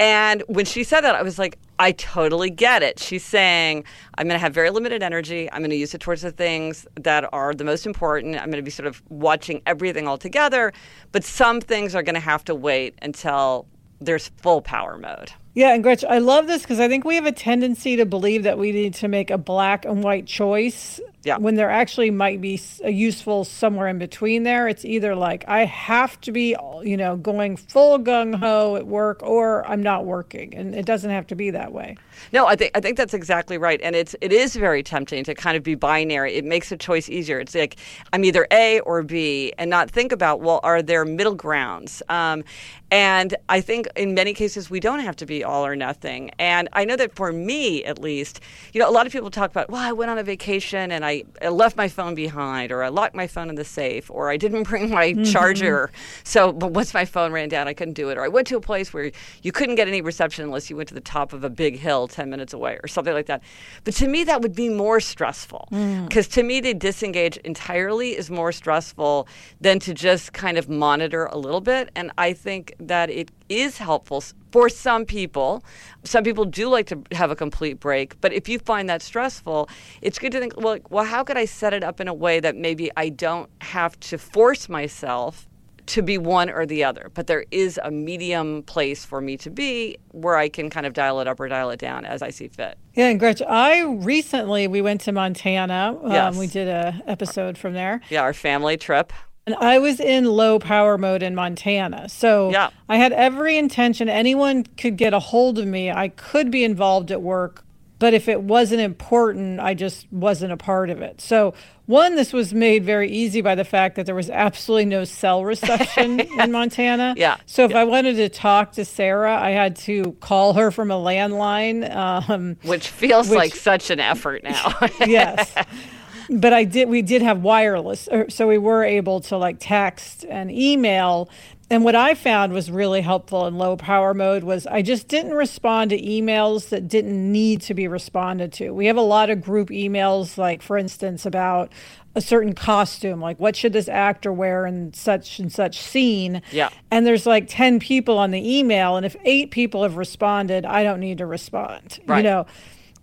And 0.00 0.42
when 0.46 0.64
she 0.64 0.82
said 0.82 1.02
that, 1.02 1.14
I 1.14 1.20
was 1.20 1.38
like, 1.38 1.58
I 1.78 1.92
totally 1.92 2.48
get 2.48 2.82
it. 2.82 2.98
She's 2.98 3.22
saying, 3.22 3.84
I'm 4.16 4.26
going 4.26 4.34
to 4.34 4.40
have 4.40 4.54
very 4.54 4.70
limited 4.70 5.02
energy. 5.02 5.52
I'm 5.52 5.58
going 5.58 5.68
to 5.68 5.76
use 5.76 5.92
it 5.92 6.00
towards 6.00 6.22
the 6.22 6.30
things 6.30 6.86
that 6.94 7.30
are 7.34 7.52
the 7.52 7.64
most 7.64 7.84
important. 7.84 8.36
I'm 8.36 8.46
going 8.46 8.52
to 8.52 8.62
be 8.62 8.70
sort 8.70 8.86
of 8.86 9.02
watching 9.10 9.60
everything 9.66 10.08
all 10.08 10.16
together. 10.16 10.72
But 11.12 11.22
some 11.22 11.60
things 11.60 11.94
are 11.94 12.02
going 12.02 12.14
to 12.14 12.20
have 12.20 12.42
to 12.46 12.54
wait 12.54 12.94
until 13.02 13.66
there's 14.00 14.28
full 14.38 14.62
power 14.62 14.96
mode. 14.96 15.32
Yeah, 15.52 15.74
and 15.74 15.82
Gretchen, 15.82 16.10
I 16.10 16.18
love 16.18 16.46
this 16.46 16.62
because 16.62 16.80
I 16.80 16.88
think 16.88 17.04
we 17.04 17.16
have 17.16 17.26
a 17.26 17.32
tendency 17.32 17.96
to 17.96 18.06
believe 18.06 18.44
that 18.44 18.56
we 18.56 18.72
need 18.72 18.94
to 18.94 19.08
make 19.08 19.30
a 19.30 19.36
black 19.36 19.84
and 19.84 20.02
white 20.02 20.24
choice 20.24 20.98
yeah. 21.22 21.36
when 21.36 21.54
there 21.54 21.70
actually 21.70 22.10
might 22.10 22.40
be 22.40 22.60
a 22.82 22.90
useful 22.90 23.44
somewhere 23.44 23.88
in 23.88 23.98
between 23.98 24.42
there. 24.42 24.68
It's 24.68 24.84
either 24.84 25.14
like 25.14 25.44
I 25.48 25.64
have 25.64 26.20
to 26.22 26.32
be, 26.32 26.56
you 26.82 26.96
know, 26.96 27.16
going 27.16 27.56
full 27.56 27.98
gung 27.98 28.34
ho 28.34 28.76
at 28.76 28.86
work, 28.86 29.22
or 29.22 29.66
I'm 29.66 29.82
not 29.82 30.06
working, 30.06 30.54
and 30.54 30.74
it 30.74 30.86
doesn't 30.86 31.10
have 31.10 31.26
to 31.28 31.34
be 31.34 31.50
that 31.50 31.72
way. 31.72 31.96
No, 32.32 32.46
I 32.46 32.56
think 32.56 32.72
I 32.74 32.80
think 32.80 32.96
that's 32.96 33.14
exactly 33.14 33.58
right, 33.58 33.80
and 33.82 33.94
it's 33.94 34.14
it 34.20 34.32
is 34.32 34.56
very 34.56 34.82
tempting 34.82 35.24
to 35.24 35.34
kind 35.34 35.56
of 35.56 35.62
be 35.62 35.74
binary. 35.74 36.34
It 36.34 36.44
makes 36.44 36.72
a 36.72 36.76
choice 36.76 37.08
easier. 37.08 37.38
It's 37.38 37.54
like 37.54 37.76
I'm 38.12 38.24
either 38.24 38.46
A 38.50 38.80
or 38.80 39.02
B, 39.02 39.52
and 39.58 39.68
not 39.68 39.90
think 39.90 40.12
about 40.12 40.40
well, 40.40 40.60
are 40.62 40.82
there 40.82 41.04
middle 41.04 41.34
grounds? 41.34 42.02
Um, 42.08 42.44
and 42.90 43.36
I 43.48 43.60
think 43.60 43.86
in 43.94 44.14
many 44.14 44.34
cases 44.34 44.68
we 44.68 44.80
don't 44.80 45.00
have 45.00 45.14
to 45.16 45.26
be 45.26 45.44
all 45.44 45.64
or 45.64 45.76
nothing. 45.76 46.32
And 46.38 46.68
I 46.72 46.84
know 46.84 46.96
that 46.96 47.14
for 47.14 47.32
me, 47.32 47.84
at 47.84 48.00
least, 48.00 48.40
you 48.72 48.80
know, 48.80 48.88
a 48.88 48.90
lot 48.90 49.06
of 49.06 49.12
people 49.12 49.30
talk 49.30 49.50
about 49.50 49.70
well, 49.70 49.80
I 49.80 49.92
went 49.92 50.10
on 50.10 50.18
a 50.18 50.24
vacation 50.24 50.90
and 50.90 51.04
I, 51.04 51.09
I 51.10 51.48
left 51.48 51.76
my 51.76 51.88
phone 51.88 52.14
behind, 52.14 52.72
or 52.72 52.82
I 52.82 52.88
locked 52.88 53.14
my 53.14 53.26
phone 53.26 53.48
in 53.48 53.54
the 53.54 53.64
safe, 53.64 54.10
or 54.10 54.30
I 54.30 54.36
didn't 54.36 54.62
bring 54.70 54.90
my 54.90 55.12
mm-hmm. 55.12 55.24
charger. 55.24 55.90
So, 56.24 56.52
but 56.52 56.72
once 56.72 56.94
my 56.94 57.04
phone 57.04 57.32
ran 57.32 57.48
down, 57.48 57.68
I 57.68 57.74
couldn't 57.74 57.94
do 57.94 58.10
it. 58.10 58.18
Or 58.18 58.24
I 58.24 58.28
went 58.28 58.46
to 58.48 58.56
a 58.56 58.60
place 58.60 58.92
where 58.92 59.10
you 59.42 59.52
couldn't 59.52 59.74
get 59.74 59.88
any 59.88 60.00
reception 60.00 60.44
unless 60.44 60.70
you 60.70 60.76
went 60.76 60.88
to 60.88 60.94
the 60.94 61.00
top 61.00 61.32
of 61.32 61.44
a 61.44 61.50
big 61.50 61.78
hill 61.78 62.08
10 62.08 62.30
minutes 62.30 62.52
away 62.52 62.78
or 62.82 62.88
something 62.88 63.14
like 63.14 63.26
that. 63.26 63.42
But 63.84 63.94
to 63.94 64.08
me, 64.08 64.24
that 64.24 64.42
would 64.42 64.54
be 64.54 64.68
more 64.68 65.00
stressful 65.00 65.68
because 65.70 66.28
mm. 66.28 66.32
to 66.32 66.42
me, 66.42 66.60
to 66.60 66.74
disengage 66.74 67.36
entirely 67.38 68.10
is 68.16 68.30
more 68.30 68.52
stressful 68.52 69.28
than 69.60 69.78
to 69.80 69.94
just 69.94 70.32
kind 70.32 70.58
of 70.58 70.68
monitor 70.68 71.26
a 71.26 71.38
little 71.38 71.60
bit. 71.60 71.90
And 71.94 72.12
I 72.18 72.32
think 72.32 72.74
that 72.78 73.10
it 73.10 73.30
is 73.50 73.76
helpful 73.76 74.24
for 74.52 74.70
some 74.70 75.04
people. 75.04 75.62
Some 76.04 76.24
people 76.24 76.46
do 76.46 76.68
like 76.68 76.86
to 76.86 77.02
have 77.12 77.30
a 77.30 77.36
complete 77.36 77.78
break, 77.78 78.18
but 78.22 78.32
if 78.32 78.48
you 78.48 78.58
find 78.58 78.88
that 78.88 79.02
stressful, 79.02 79.68
it's 80.00 80.18
good 80.18 80.32
to 80.32 80.40
think, 80.40 80.56
well, 80.56 80.78
well, 80.88 81.04
how 81.04 81.22
could 81.24 81.36
I 81.36 81.44
set 81.44 81.74
it 81.74 81.84
up 81.84 82.00
in 82.00 82.08
a 82.08 82.14
way 82.14 82.40
that 82.40 82.56
maybe 82.56 82.90
I 82.96 83.10
don't 83.10 83.50
have 83.60 84.00
to 84.00 84.16
force 84.16 84.68
myself 84.68 85.46
to 85.86 86.02
be 86.02 86.18
one 86.18 86.48
or 86.48 86.66
the 86.66 86.84
other, 86.84 87.10
but 87.14 87.26
there 87.26 87.44
is 87.50 87.80
a 87.82 87.90
medium 87.90 88.62
place 88.62 89.04
for 89.04 89.20
me 89.20 89.36
to 89.38 89.50
be 89.50 89.96
where 90.12 90.36
I 90.36 90.48
can 90.48 90.70
kind 90.70 90.86
of 90.86 90.92
dial 90.92 91.20
it 91.20 91.26
up 91.26 91.40
or 91.40 91.48
dial 91.48 91.70
it 91.70 91.80
down 91.80 92.04
as 92.04 92.22
I 92.22 92.30
see 92.30 92.46
fit. 92.46 92.78
Yeah, 92.94 93.08
and 93.08 93.18
Gretchen, 93.18 93.48
I 93.50 93.82
recently 93.82 94.68
we 94.68 94.82
went 94.82 95.00
to 95.02 95.12
Montana. 95.12 95.98
Um, 96.00 96.12
yes. 96.12 96.36
we 96.36 96.46
did 96.46 96.68
a 96.68 97.02
episode 97.08 97.58
from 97.58 97.74
there. 97.74 98.00
Yeah, 98.08 98.22
our 98.22 98.32
family 98.32 98.76
trip. 98.76 99.12
And 99.52 99.64
I 99.64 99.78
was 99.78 100.00
in 100.00 100.24
low 100.24 100.58
power 100.58 100.96
mode 100.96 101.22
in 101.22 101.34
Montana. 101.34 102.08
So 102.08 102.50
yeah. 102.50 102.70
I 102.88 102.96
had 102.96 103.12
every 103.12 103.56
intention 103.56 104.08
anyone 104.08 104.64
could 104.76 104.96
get 104.96 105.12
a 105.12 105.18
hold 105.18 105.58
of 105.58 105.66
me. 105.66 105.90
I 105.90 106.08
could 106.08 106.50
be 106.50 106.64
involved 106.64 107.10
at 107.10 107.22
work 107.22 107.64
but 108.00 108.14
if 108.14 108.28
it 108.28 108.42
wasn't 108.42 108.80
important, 108.80 109.60
I 109.60 109.74
just 109.74 110.10
wasn't 110.10 110.52
a 110.52 110.56
part 110.56 110.88
of 110.88 111.02
it. 111.02 111.20
So, 111.20 111.52
one, 111.84 112.16
this 112.16 112.32
was 112.32 112.54
made 112.54 112.82
very 112.82 113.10
easy 113.10 113.42
by 113.42 113.54
the 113.54 113.64
fact 113.64 113.96
that 113.96 114.06
there 114.06 114.14
was 114.14 114.30
absolutely 114.30 114.86
no 114.86 115.04
cell 115.04 115.44
reception 115.44 116.18
yeah. 116.34 116.44
in 116.44 116.50
Montana. 116.50 117.14
Yeah. 117.18 117.36
So, 117.44 117.66
if 117.66 117.72
yeah. 117.72 117.80
I 117.80 117.84
wanted 117.84 118.14
to 118.14 118.30
talk 118.30 118.72
to 118.72 118.86
Sarah, 118.86 119.38
I 119.38 119.50
had 119.50 119.76
to 119.76 120.12
call 120.20 120.54
her 120.54 120.70
from 120.70 120.90
a 120.90 120.94
landline, 120.94 121.94
um, 121.94 122.56
which 122.62 122.88
feels 122.88 123.28
which, 123.28 123.36
like 123.36 123.54
such 123.54 123.90
an 123.90 124.00
effort 124.00 124.44
now. 124.44 124.74
yes. 125.06 125.54
But 126.30 126.52
I 126.52 126.64
did. 126.64 126.88
We 126.88 127.02
did 127.02 127.22
have 127.22 127.42
wireless, 127.42 128.08
er, 128.12 128.26
so 128.30 128.46
we 128.46 128.58
were 128.58 128.84
able 128.84 129.20
to 129.22 129.36
like 129.36 129.56
text 129.58 130.24
and 130.28 130.50
email 130.50 131.28
and 131.70 131.84
what 131.84 131.94
I 131.94 132.14
found 132.14 132.52
was 132.52 132.68
really 132.68 133.00
helpful 133.00 133.46
in 133.46 133.56
low 133.56 133.76
power 133.76 134.12
mode 134.12 134.42
was 134.42 134.66
I 134.66 134.82
just 134.82 135.06
didn't 135.06 135.34
respond 135.34 135.90
to 135.90 136.02
emails 136.02 136.70
that 136.70 136.88
didn't 136.88 137.30
need 137.30 137.60
to 137.62 137.74
be 137.74 137.86
responded 137.86 138.52
to. 138.54 138.72
We 138.72 138.86
have 138.86 138.96
a 138.96 139.02
lot 139.02 139.30
of 139.30 139.40
group 139.40 139.68
emails, 139.68 140.36
like, 140.36 140.62
for 140.62 140.76
instance, 140.76 141.24
about 141.24 141.70
a 142.16 142.20
certain 142.20 142.56
costume, 142.56 143.20
like 143.20 143.38
what 143.38 143.54
should 143.54 143.72
this 143.72 143.88
actor 143.88 144.32
wear 144.32 144.66
in 144.66 144.92
such 144.94 145.38
and 145.38 145.52
such 145.52 145.80
scene. 145.80 146.42
Yeah. 146.50 146.70
And 146.90 147.06
there's 147.06 147.24
like 147.24 147.46
10 147.48 147.78
people 147.78 148.18
on 148.18 148.32
the 148.32 148.58
email. 148.58 148.96
And 148.96 149.06
if 149.06 149.14
eight 149.24 149.52
people 149.52 149.84
have 149.84 149.96
responded, 149.96 150.66
I 150.66 150.82
don't 150.82 150.98
need 150.98 151.18
to 151.18 151.26
respond. 151.26 152.00
Right. 152.04 152.16
You 152.16 152.22
know, 152.24 152.46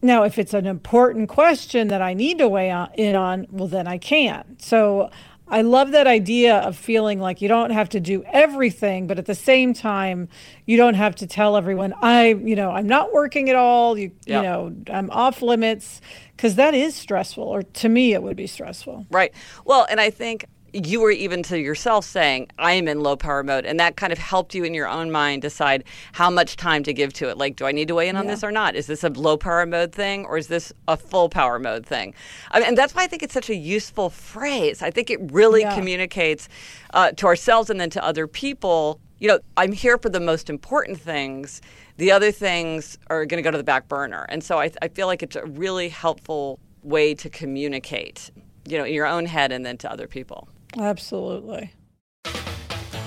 now, 0.02 0.24
if 0.24 0.38
it's 0.38 0.54
an 0.54 0.68
important 0.68 1.30
question 1.30 1.88
that 1.88 2.02
I 2.02 2.14
need 2.14 2.38
to 2.38 2.48
weigh 2.48 2.70
on, 2.72 2.90
in 2.94 3.16
on, 3.16 3.48
well, 3.50 3.68
then 3.68 3.88
I 3.88 3.98
can. 3.98 4.58
So 4.60 5.10
I 5.48 5.62
love 5.62 5.92
that 5.92 6.08
idea 6.08 6.58
of 6.58 6.76
feeling 6.76 7.20
like 7.20 7.42
you 7.42 7.48
don't 7.48 7.72
have 7.72 7.90
to 7.90 8.00
do 8.00 8.24
everything, 8.26 9.08
but 9.08 9.18
at 9.18 9.26
the 9.26 9.36
same 9.36 9.74
time, 9.74 10.28
you 10.66 10.78
don't 10.78 10.96
have 10.96 11.16
to 11.16 11.28
tell 11.28 11.56
everyone, 11.56 11.94
I, 12.02 12.28
you 12.34 12.56
know, 12.56 12.72
I'm 12.72 12.88
not 12.88 13.14
working 13.14 13.50
at 13.50 13.56
all. 13.56 13.98
You, 13.98 14.12
yep. 14.26 14.44
you 14.44 14.50
know, 14.50 14.76
I'm 14.92 15.10
off 15.10 15.42
limits 15.42 16.02
because 16.36 16.56
that 16.56 16.74
is 16.74 16.96
stressful, 16.96 17.44
or 17.44 17.64
to 17.64 17.90
me, 17.90 18.14
it 18.14 18.22
would 18.22 18.38
be 18.38 18.48
stressful. 18.48 19.08
Right. 19.10 19.34
Well, 19.66 19.88
and 19.90 20.02
I 20.02 20.10
think 20.10 20.46
you 20.74 21.00
were 21.00 21.12
even 21.12 21.44
to 21.44 21.60
yourself 21.60 22.06
saying, 22.06 22.50
I 22.60 22.74
am 22.74 22.88
in 22.88 23.02
low 23.02 23.16
power 23.16 23.44
mode. 23.44 23.66
And 23.66 23.80
that 23.80 23.96
kind 23.96 24.12
of 24.12 24.20
helped 24.20 24.54
you 24.54 24.64
in 24.64 24.74
your 24.74 24.88
own 24.88 25.12
mind 25.12 25.42
decide 25.42 25.84
how 26.14 26.30
much 26.30 26.56
time 26.58 26.84
to 26.84 26.94
give 26.94 27.14
to 27.14 27.30
it. 27.30 27.38
Like, 27.38 27.56
do 27.56 27.66
I 27.66 27.72
need 27.72 27.88
to 27.88 27.96
weigh 27.96 28.10
in 28.10 28.16
on 28.16 28.26
yeah. 28.26 28.32
this 28.32 28.44
or 28.44 28.52
not? 28.52 28.76
Is 28.76 28.88
this 28.88 29.04
a 29.04 29.10
low 29.10 29.38
power 29.38 29.66
mode 29.66 29.92
thing 29.92 30.26
or 30.26 30.38
is 30.38 30.48
this 30.48 30.74
a 30.88 30.98
full 30.98 31.30
power 31.30 31.60
mode 31.60 31.86
thing? 31.86 32.14
I 32.52 32.60
mean, 32.60 32.70
and 32.70 32.78
that's 32.78 32.94
why 32.94 33.04
I 33.04 33.08
think 33.08 33.24
it's 33.24 33.34
such 33.34 33.50
a 33.50 33.56
useful 33.56 34.10
phrase. 34.10 34.82
I 34.82 34.92
think 34.92 35.10
it 35.10 35.20
really 35.32 35.62
yeah. 35.62 35.76
communicates 35.76 36.50
uh, 36.94 37.12
to 37.12 37.28
ourselves 37.28 37.70
and 37.70 37.80
then 37.80 37.90
to 37.92 38.04
other 38.04 38.28
people. 38.28 39.00
You 39.20 39.30
know, 39.30 39.40
I'm 39.56 39.72
here 39.72 39.98
for 39.98 40.10
the 40.10 40.20
most 40.20 40.50
important 40.50 41.00
things. 41.00 41.62
The 41.98 42.12
other 42.12 42.32
things 42.32 42.98
are 43.08 43.26
going 43.26 43.42
to 43.42 43.42
go 43.42 43.52
to 43.52 43.58
the 43.58 43.64
back 43.64 43.88
burner. 43.88 44.26
And 44.30 44.44
so 44.44 44.60
I, 44.60 44.72
I 44.82 44.90
feel 44.90 45.08
like 45.08 45.24
it's 45.24 45.36
a 45.36 45.46
really 45.46 45.90
helpful 45.90 46.60
way 46.84 47.16
to 47.16 47.30
communicate, 47.30 48.30
you 48.68 48.78
know, 48.78 48.84
in 48.84 48.94
your 48.94 49.08
own 49.08 49.26
head 49.26 49.52
and 49.52 49.66
then 49.66 49.78
to 49.80 49.92
other 49.92 50.08
people. 50.08 50.48
Absolutely. 50.78 51.72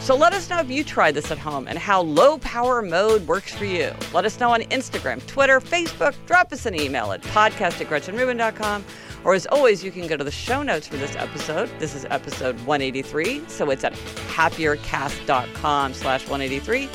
So 0.01 0.17
let 0.17 0.33
us 0.33 0.49
know 0.49 0.59
if 0.59 0.71
you 0.71 0.83
try 0.83 1.13
this 1.13 1.31
at 1.31 1.39
home 1.39 1.69
and 1.69 1.79
how 1.79 2.01
low 2.01 2.39
power 2.39 2.81
mode 2.81 3.29
works 3.29 3.55
for 3.55 3.67
you. 3.67 3.93
Let 4.15 4.25
us 4.25 4.41
know 4.41 4.51
on 4.51 4.63
Instagram, 4.63 5.25
Twitter, 5.27 5.61
Facebook. 5.61 6.15
Drop 6.27 6.53
us 6.53 6.65
an 6.65 6.75
email 6.75 7.13
at 7.13 7.23
podcast 7.23 7.81
at 7.81 7.87
GretchenRubin.com. 7.87 8.85
Or 9.25 9.35
as 9.35 9.47
always, 9.47 9.85
you 9.85 9.91
can 9.91 10.07
go 10.07 10.17
to 10.17 10.25
the 10.25 10.31
show 10.31 10.63
notes 10.63 10.89
for 10.89 10.97
this 10.97 11.15
episode. 11.17 11.71
This 11.79 11.95
is 11.95 12.07
episode 12.07 12.57
183. 12.61 13.43
So 13.49 13.71
it's 13.71 13.85
at 13.85 13.93
happiercast.com 13.93 15.95
slash 15.95 16.23
183 16.23 16.87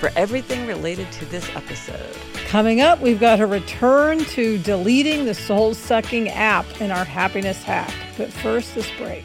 for 0.00 0.10
everything 0.16 0.66
related 0.66 1.10
to 1.12 1.26
this 1.26 1.48
episode. 1.54 2.16
Coming 2.46 2.80
up, 2.80 3.00
we've 3.00 3.20
got 3.20 3.40
a 3.40 3.46
return 3.46 4.24
to 4.26 4.58
deleting 4.58 5.26
the 5.26 5.34
soul 5.34 5.74
sucking 5.74 6.30
app 6.30 6.80
in 6.80 6.90
our 6.90 7.04
happiness 7.04 7.62
hack. 7.62 7.92
But 8.16 8.32
first, 8.32 8.74
this 8.74 8.90
break. 8.92 9.24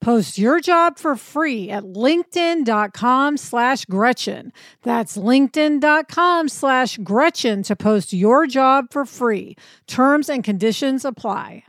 Post 0.00 0.38
your 0.38 0.60
job 0.60 0.98
for 0.98 1.14
free 1.14 1.68
at 1.70 1.82
linkedin.com 1.82 3.36
slash 3.36 3.84
Gretchen. 3.84 4.52
That's 4.82 5.16
linkedin.com 5.16 6.48
slash 6.48 6.96
Gretchen 6.98 7.62
to 7.64 7.76
post 7.76 8.12
your 8.12 8.46
job 8.46 8.86
for 8.90 9.04
free. 9.04 9.56
Terms 9.86 10.30
and 10.30 10.42
conditions 10.42 11.04
apply. 11.04 11.64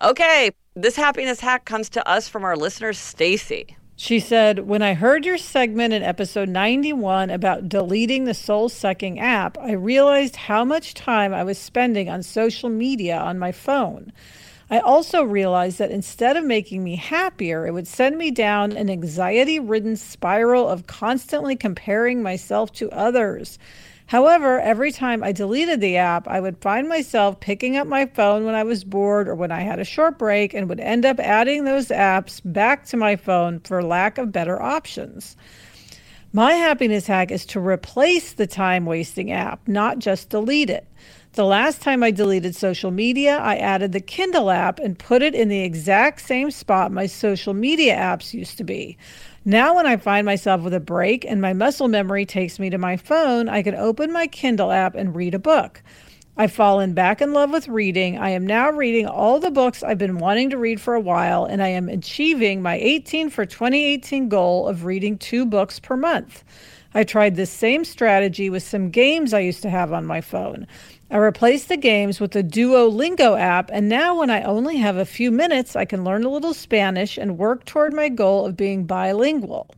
Okay, 0.00 0.50
this 0.74 0.96
happiness 0.96 1.38
hack 1.38 1.64
comes 1.64 1.88
to 1.90 2.08
us 2.08 2.26
from 2.26 2.42
our 2.42 2.56
listener, 2.56 2.92
Stacy. 2.92 3.76
She 3.94 4.18
said, 4.18 4.60
When 4.66 4.82
I 4.82 4.94
heard 4.94 5.24
your 5.24 5.38
segment 5.38 5.94
in 5.94 6.02
episode 6.02 6.48
91 6.48 7.30
about 7.30 7.68
deleting 7.68 8.24
the 8.24 8.34
soul 8.34 8.68
sucking 8.68 9.20
app, 9.20 9.56
I 9.58 9.72
realized 9.72 10.34
how 10.34 10.64
much 10.64 10.94
time 10.94 11.32
I 11.32 11.44
was 11.44 11.58
spending 11.58 12.08
on 12.08 12.24
social 12.24 12.68
media 12.68 13.16
on 13.16 13.38
my 13.38 13.52
phone. 13.52 14.12
I 14.72 14.78
also 14.78 15.22
realized 15.22 15.78
that 15.80 15.90
instead 15.90 16.38
of 16.38 16.46
making 16.46 16.82
me 16.82 16.96
happier, 16.96 17.66
it 17.66 17.72
would 17.72 17.86
send 17.86 18.16
me 18.16 18.30
down 18.30 18.72
an 18.72 18.88
anxiety 18.88 19.58
ridden 19.58 19.96
spiral 19.96 20.66
of 20.66 20.86
constantly 20.86 21.56
comparing 21.56 22.22
myself 22.22 22.72
to 22.76 22.90
others. 22.90 23.58
However, 24.06 24.58
every 24.60 24.90
time 24.90 25.22
I 25.22 25.30
deleted 25.30 25.82
the 25.82 25.98
app, 25.98 26.26
I 26.26 26.40
would 26.40 26.56
find 26.62 26.88
myself 26.88 27.38
picking 27.38 27.76
up 27.76 27.86
my 27.86 28.06
phone 28.06 28.46
when 28.46 28.54
I 28.54 28.62
was 28.62 28.82
bored 28.82 29.28
or 29.28 29.34
when 29.34 29.52
I 29.52 29.60
had 29.60 29.78
a 29.78 29.84
short 29.84 30.18
break 30.18 30.54
and 30.54 30.70
would 30.70 30.80
end 30.80 31.04
up 31.04 31.20
adding 31.20 31.64
those 31.64 31.88
apps 31.88 32.40
back 32.42 32.86
to 32.86 32.96
my 32.96 33.14
phone 33.14 33.60
for 33.60 33.82
lack 33.82 34.16
of 34.16 34.32
better 34.32 34.60
options. 34.60 35.36
My 36.32 36.54
happiness 36.54 37.06
hack 37.06 37.30
is 37.30 37.44
to 37.46 37.60
replace 37.60 38.32
the 38.32 38.46
time 38.46 38.86
wasting 38.86 39.32
app, 39.32 39.68
not 39.68 39.98
just 39.98 40.30
delete 40.30 40.70
it. 40.70 40.86
The 41.34 41.46
last 41.46 41.80
time 41.80 42.02
I 42.02 42.10
deleted 42.10 42.54
social 42.54 42.90
media, 42.90 43.38
I 43.38 43.56
added 43.56 43.92
the 43.92 44.00
Kindle 44.00 44.50
app 44.50 44.78
and 44.78 44.98
put 44.98 45.22
it 45.22 45.34
in 45.34 45.48
the 45.48 45.60
exact 45.60 46.20
same 46.20 46.50
spot 46.50 46.92
my 46.92 47.06
social 47.06 47.54
media 47.54 47.96
apps 47.96 48.34
used 48.34 48.58
to 48.58 48.64
be. 48.64 48.98
Now, 49.42 49.74
when 49.74 49.86
I 49.86 49.96
find 49.96 50.26
myself 50.26 50.60
with 50.60 50.74
a 50.74 50.80
break 50.80 51.24
and 51.24 51.40
my 51.40 51.54
muscle 51.54 51.88
memory 51.88 52.26
takes 52.26 52.58
me 52.58 52.68
to 52.68 52.76
my 52.76 52.98
phone, 52.98 53.48
I 53.48 53.62
can 53.62 53.74
open 53.74 54.12
my 54.12 54.26
Kindle 54.26 54.70
app 54.70 54.94
and 54.94 55.16
read 55.16 55.32
a 55.34 55.38
book. 55.38 55.82
I've 56.36 56.52
fallen 56.52 56.92
back 56.92 57.22
in 57.22 57.32
love 57.32 57.50
with 57.50 57.66
reading. 57.66 58.18
I 58.18 58.28
am 58.30 58.46
now 58.46 58.70
reading 58.70 59.06
all 59.06 59.40
the 59.40 59.50
books 59.50 59.82
I've 59.82 59.96
been 59.96 60.18
wanting 60.18 60.50
to 60.50 60.58
read 60.58 60.82
for 60.82 60.92
a 60.92 61.00
while, 61.00 61.46
and 61.46 61.62
I 61.62 61.68
am 61.68 61.88
achieving 61.88 62.60
my 62.60 62.76
18 62.76 63.30
for 63.30 63.46
2018 63.46 64.28
goal 64.28 64.68
of 64.68 64.84
reading 64.84 65.16
two 65.16 65.46
books 65.46 65.80
per 65.80 65.96
month. 65.96 66.44
I 66.94 67.04
tried 67.04 67.36
this 67.36 67.50
same 67.50 67.84
strategy 67.84 68.50
with 68.50 68.62
some 68.62 68.90
games 68.90 69.32
I 69.32 69.40
used 69.40 69.62
to 69.62 69.70
have 69.70 69.92
on 69.94 70.04
my 70.04 70.20
phone. 70.20 70.66
I 71.12 71.18
replaced 71.18 71.68
the 71.68 71.76
games 71.76 72.20
with 72.20 72.30
the 72.30 72.42
Duolingo 72.42 73.38
app, 73.38 73.68
and 73.70 73.86
now 73.86 74.18
when 74.18 74.30
I 74.30 74.40
only 74.44 74.78
have 74.78 74.96
a 74.96 75.04
few 75.04 75.30
minutes, 75.30 75.76
I 75.76 75.84
can 75.84 76.04
learn 76.04 76.24
a 76.24 76.30
little 76.30 76.54
Spanish 76.54 77.18
and 77.18 77.36
work 77.36 77.66
toward 77.66 77.92
my 77.92 78.08
goal 78.08 78.46
of 78.46 78.56
being 78.56 78.86
bilingual. 78.86 79.68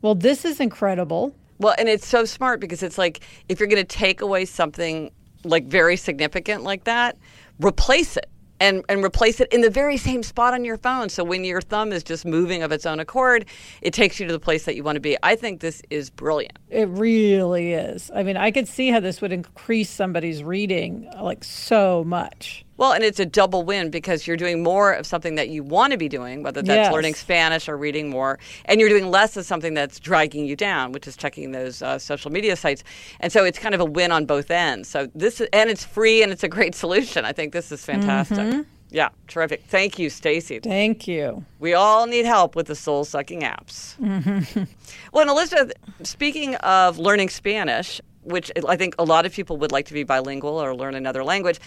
Well, 0.00 0.14
this 0.14 0.46
is 0.46 0.60
incredible. 0.60 1.34
Well, 1.58 1.74
and 1.76 1.90
it's 1.90 2.06
so 2.06 2.24
smart 2.24 2.58
because 2.58 2.82
it's 2.82 2.96
like 2.96 3.20
if 3.50 3.60
you're 3.60 3.68
going 3.68 3.84
to 3.84 3.96
take 3.96 4.22
away 4.22 4.46
something 4.46 5.10
like 5.44 5.66
very 5.66 5.98
significant 5.98 6.62
like 6.62 6.84
that, 6.84 7.18
replace 7.60 8.16
it 8.16 8.30
and, 8.60 8.84
and 8.88 9.04
replace 9.04 9.40
it 9.40 9.48
in 9.52 9.60
the 9.60 9.70
very 9.70 9.96
same 9.96 10.22
spot 10.22 10.54
on 10.54 10.64
your 10.64 10.76
phone. 10.76 11.08
So 11.08 11.24
when 11.24 11.44
your 11.44 11.60
thumb 11.60 11.92
is 11.92 12.02
just 12.02 12.24
moving 12.24 12.62
of 12.62 12.72
its 12.72 12.86
own 12.86 13.00
accord, 13.00 13.46
it 13.82 13.92
takes 13.92 14.18
you 14.18 14.26
to 14.26 14.32
the 14.32 14.40
place 14.40 14.64
that 14.64 14.76
you 14.76 14.82
want 14.82 14.96
to 14.96 15.00
be. 15.00 15.16
I 15.22 15.36
think 15.36 15.60
this 15.60 15.82
is 15.90 16.10
brilliant. 16.10 16.58
It 16.68 16.88
really 16.88 17.72
is. 17.72 18.10
I 18.14 18.22
mean, 18.22 18.36
I 18.36 18.50
could 18.50 18.68
see 18.68 18.90
how 18.90 19.00
this 19.00 19.20
would 19.20 19.32
increase 19.32 19.90
somebody's 19.90 20.42
reading 20.42 21.10
like 21.20 21.44
so 21.44 22.04
much. 22.04 22.64
Well, 22.78 22.92
and 22.92 23.04
it's 23.04 23.20
a 23.20 23.26
double 23.26 23.64
win 23.64 23.90
because 23.90 24.26
you're 24.26 24.36
doing 24.36 24.62
more 24.62 24.92
of 24.92 25.06
something 25.06 25.34
that 25.34 25.50
you 25.50 25.62
want 25.62 25.90
to 25.90 25.98
be 25.98 26.08
doing, 26.08 26.42
whether 26.42 26.62
that's 26.62 26.86
yes. 26.86 26.92
learning 26.92 27.14
Spanish 27.14 27.68
or 27.68 27.76
reading 27.76 28.08
more, 28.08 28.38
and 28.64 28.80
you're 28.80 28.88
doing 28.88 29.10
less 29.10 29.36
of 29.36 29.44
something 29.44 29.74
that's 29.74 29.98
dragging 30.00 30.46
you 30.46 30.56
down, 30.56 30.92
which 30.92 31.06
is 31.06 31.16
checking 31.16 31.50
those 31.50 31.82
uh, 31.82 31.98
social 31.98 32.30
media 32.30 32.56
sites. 32.56 32.84
And 33.20 33.32
so 33.32 33.44
it's 33.44 33.58
kind 33.58 33.74
of 33.74 33.80
a 33.80 33.84
win 33.84 34.12
on 34.12 34.24
both 34.24 34.50
ends. 34.50 34.88
So 34.88 35.08
this 35.14 35.40
and 35.52 35.68
it's 35.68 35.84
free 35.84 36.22
and 36.22 36.32
it's 36.32 36.44
a 36.44 36.48
great 36.48 36.74
solution. 36.84 37.24
I 37.24 37.32
think 37.32 37.52
this 37.52 37.70
is 37.70 37.84
fantastic. 37.84 38.38
Mm-hmm. 38.38 38.62
Yeah, 38.90 39.10
terrific. 39.26 39.64
Thank 39.66 39.98
you, 39.98 40.08
Stacy. 40.08 40.60
Thank 40.60 41.06
you. 41.06 41.44
We 41.58 41.74
all 41.74 42.06
need 42.06 42.24
help 42.24 42.56
with 42.56 42.68
the 42.68 42.74
soul 42.74 43.04
sucking 43.04 43.42
apps. 43.42 43.96
Mm-hmm. 43.98 44.64
Well, 45.12 45.22
and 45.22 45.30
Elizabeth, 45.30 45.72
speaking 46.02 46.54
of 46.56 46.98
learning 46.98 47.30
Spanish, 47.30 48.00
which 48.28 48.50
I 48.66 48.76
think 48.76 48.94
a 48.98 49.04
lot 49.04 49.26
of 49.26 49.32
people 49.32 49.56
would 49.58 49.72
like 49.72 49.86
to 49.86 49.94
be 49.94 50.04
bilingual 50.04 50.62
or 50.62 50.74
learn 50.74 50.94
another 50.94 51.24
language. 51.24 51.58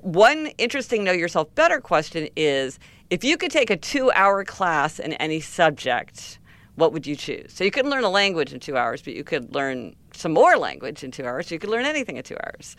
One 0.00 0.48
interesting 0.58 1.04
know 1.04 1.12
yourself 1.12 1.54
better 1.54 1.80
question 1.80 2.28
is 2.36 2.78
if 3.10 3.24
you 3.24 3.36
could 3.36 3.50
take 3.50 3.70
a 3.70 3.76
two 3.76 4.10
hour 4.12 4.44
class 4.44 4.98
in 4.98 5.14
any 5.14 5.40
subject, 5.40 6.38
what 6.76 6.92
would 6.92 7.06
you 7.06 7.16
choose? 7.16 7.52
So 7.52 7.64
you 7.64 7.70
couldn't 7.70 7.90
learn 7.90 8.04
a 8.04 8.10
language 8.10 8.52
in 8.52 8.60
two 8.60 8.76
hours, 8.76 9.02
but 9.02 9.14
you 9.14 9.24
could 9.24 9.54
learn 9.54 9.96
some 10.12 10.32
more 10.32 10.56
language 10.56 11.02
in 11.02 11.10
two 11.10 11.24
hours. 11.24 11.50
You 11.50 11.58
could 11.58 11.70
learn 11.70 11.84
anything 11.84 12.16
in 12.16 12.22
two 12.22 12.36
hours. 12.44 12.76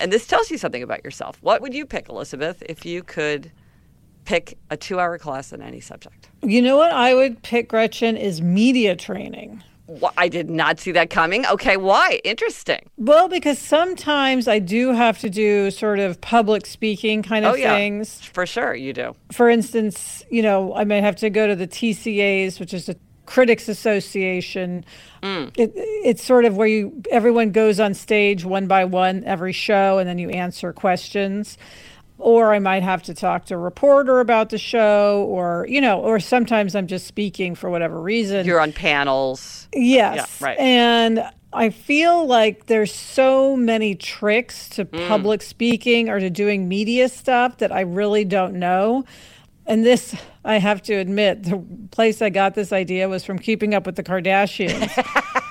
And 0.00 0.12
this 0.12 0.26
tells 0.26 0.50
you 0.50 0.58
something 0.58 0.82
about 0.82 1.04
yourself. 1.04 1.38
What 1.42 1.60
would 1.60 1.74
you 1.74 1.84
pick, 1.86 2.08
Elizabeth, 2.08 2.62
if 2.68 2.86
you 2.86 3.02
could 3.02 3.52
pick 4.24 4.58
a 4.70 4.76
two 4.76 4.98
hour 4.98 5.18
class 5.18 5.52
in 5.52 5.62
any 5.62 5.80
subject? 5.80 6.28
You 6.42 6.62
know 6.62 6.76
what 6.76 6.92
I 6.92 7.14
would 7.14 7.42
pick, 7.42 7.68
Gretchen, 7.68 8.16
is 8.16 8.40
media 8.40 8.96
training. 8.96 9.62
I 10.16 10.28
did 10.28 10.48
not 10.48 10.78
see 10.78 10.92
that 10.92 11.10
coming. 11.10 11.44
Okay, 11.46 11.76
why? 11.76 12.20
Interesting. 12.24 12.88
Well, 12.96 13.28
because 13.28 13.58
sometimes 13.58 14.48
I 14.48 14.58
do 14.58 14.92
have 14.92 15.18
to 15.20 15.30
do 15.30 15.70
sort 15.70 15.98
of 15.98 16.20
public 16.20 16.66
speaking 16.66 17.22
kind 17.22 17.44
of 17.44 17.54
oh, 17.54 17.56
yeah. 17.56 17.74
things. 17.76 18.20
For 18.20 18.46
sure, 18.46 18.74
you 18.74 18.92
do. 18.92 19.14
For 19.32 19.50
instance, 19.50 20.24
you 20.30 20.42
know, 20.42 20.74
I 20.74 20.84
may 20.84 21.00
have 21.00 21.16
to 21.16 21.30
go 21.30 21.46
to 21.46 21.56
the 21.56 21.66
TCAs, 21.66 22.60
which 22.60 22.72
is 22.72 22.86
the 22.86 22.96
Critics 23.26 23.68
Association. 23.68 24.84
Mm. 25.22 25.52
It, 25.56 25.72
it's 25.76 26.24
sort 26.24 26.44
of 26.44 26.56
where 26.56 26.66
you 26.66 27.02
everyone 27.10 27.50
goes 27.50 27.80
on 27.80 27.94
stage 27.94 28.44
one 28.44 28.66
by 28.66 28.84
one 28.84 29.24
every 29.24 29.52
show, 29.52 29.98
and 29.98 30.08
then 30.08 30.18
you 30.18 30.30
answer 30.30 30.72
questions 30.72 31.58
or 32.18 32.54
I 32.54 32.58
might 32.58 32.82
have 32.82 33.02
to 33.04 33.14
talk 33.14 33.46
to 33.46 33.54
a 33.54 33.58
reporter 33.58 34.20
about 34.20 34.50
the 34.50 34.58
show, 34.58 35.26
or, 35.28 35.66
you 35.68 35.80
know, 35.80 36.00
or 36.00 36.20
sometimes 36.20 36.76
I'm 36.76 36.86
just 36.86 37.06
speaking 37.06 37.54
for 37.54 37.68
whatever 37.68 38.00
reason. 38.00 38.46
You're 38.46 38.60
on 38.60 38.72
panels. 38.72 39.68
Yes. 39.74 40.38
Yeah, 40.40 40.46
right. 40.46 40.58
And 40.58 41.24
I 41.52 41.70
feel 41.70 42.26
like 42.26 42.66
there's 42.66 42.94
so 42.94 43.56
many 43.56 43.94
tricks 43.94 44.68
to 44.70 44.84
mm. 44.84 45.08
public 45.08 45.42
speaking 45.42 46.08
or 46.08 46.18
to 46.20 46.30
doing 46.30 46.68
media 46.68 47.08
stuff 47.08 47.58
that 47.58 47.72
I 47.72 47.80
really 47.80 48.24
don't 48.24 48.54
know. 48.54 49.04
And 49.66 49.84
this, 49.84 50.16
I 50.44 50.58
have 50.58 50.82
to 50.82 50.94
admit, 50.94 51.44
the 51.44 51.62
place 51.90 52.20
I 52.20 52.30
got 52.30 52.54
this 52.54 52.72
idea 52.72 53.08
was 53.08 53.24
from 53.24 53.38
Keeping 53.38 53.74
Up 53.74 53.86
with 53.86 53.96
the 53.96 54.02
Kardashians. 54.02 54.90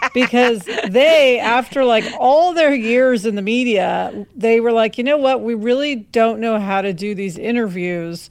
because 0.14 0.68
they, 0.90 1.40
after 1.40 1.86
like 1.86 2.04
all 2.20 2.54
their 2.54 2.74
years 2.74 3.26
in 3.26 3.36
the 3.36 3.42
media, 3.42 4.26
they 4.36 4.60
were 4.60 4.74
like, 4.74 4.98
you 4.98 5.04
know 5.04 5.18
what? 5.18 5.42
We 5.42 5.54
really 5.54 5.96
don't 5.96 6.40
know 6.40 6.60
how 6.60 6.82
to 6.82 6.92
do 6.92 7.16
these 7.16 7.38
interviews 7.38 8.30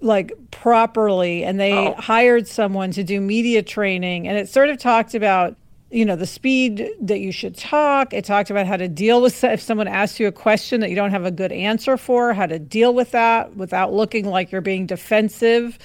like 0.00 0.32
properly. 0.50 1.44
And 1.44 1.58
they 1.58 1.72
oh. 1.72 1.94
hired 1.94 2.46
someone 2.46 2.90
to 2.92 3.02
do 3.02 3.20
media 3.20 3.62
training. 3.62 4.28
And 4.28 4.36
it 4.36 4.48
sort 4.48 4.68
of 4.68 4.78
talked 4.78 5.14
about 5.14 5.56
you 5.94 6.04
know 6.04 6.16
the 6.16 6.26
speed 6.26 6.90
that 7.00 7.20
you 7.20 7.30
should 7.30 7.56
talk. 7.56 8.12
It 8.12 8.24
talked 8.24 8.50
about 8.50 8.66
how 8.66 8.76
to 8.76 8.88
deal 8.88 9.22
with 9.22 9.44
if 9.44 9.60
someone 9.60 9.86
asks 9.86 10.18
you 10.18 10.26
a 10.26 10.32
question 10.32 10.80
that 10.80 10.90
you 10.90 10.96
don't 10.96 11.12
have 11.12 11.24
a 11.24 11.30
good 11.30 11.52
answer 11.52 11.96
for 11.96 12.34
how 12.34 12.46
to 12.46 12.58
deal 12.58 12.92
with 12.92 13.12
that 13.12 13.56
without 13.56 13.92
looking 13.92 14.26
like 14.26 14.50
you're 14.50 14.60
being 14.60 14.86
defensive 14.86 15.78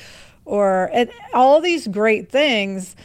or 0.45 0.89
and 0.93 1.11
all 1.33 1.61
these 1.61 1.87
great 1.87 2.29
things 2.29 2.95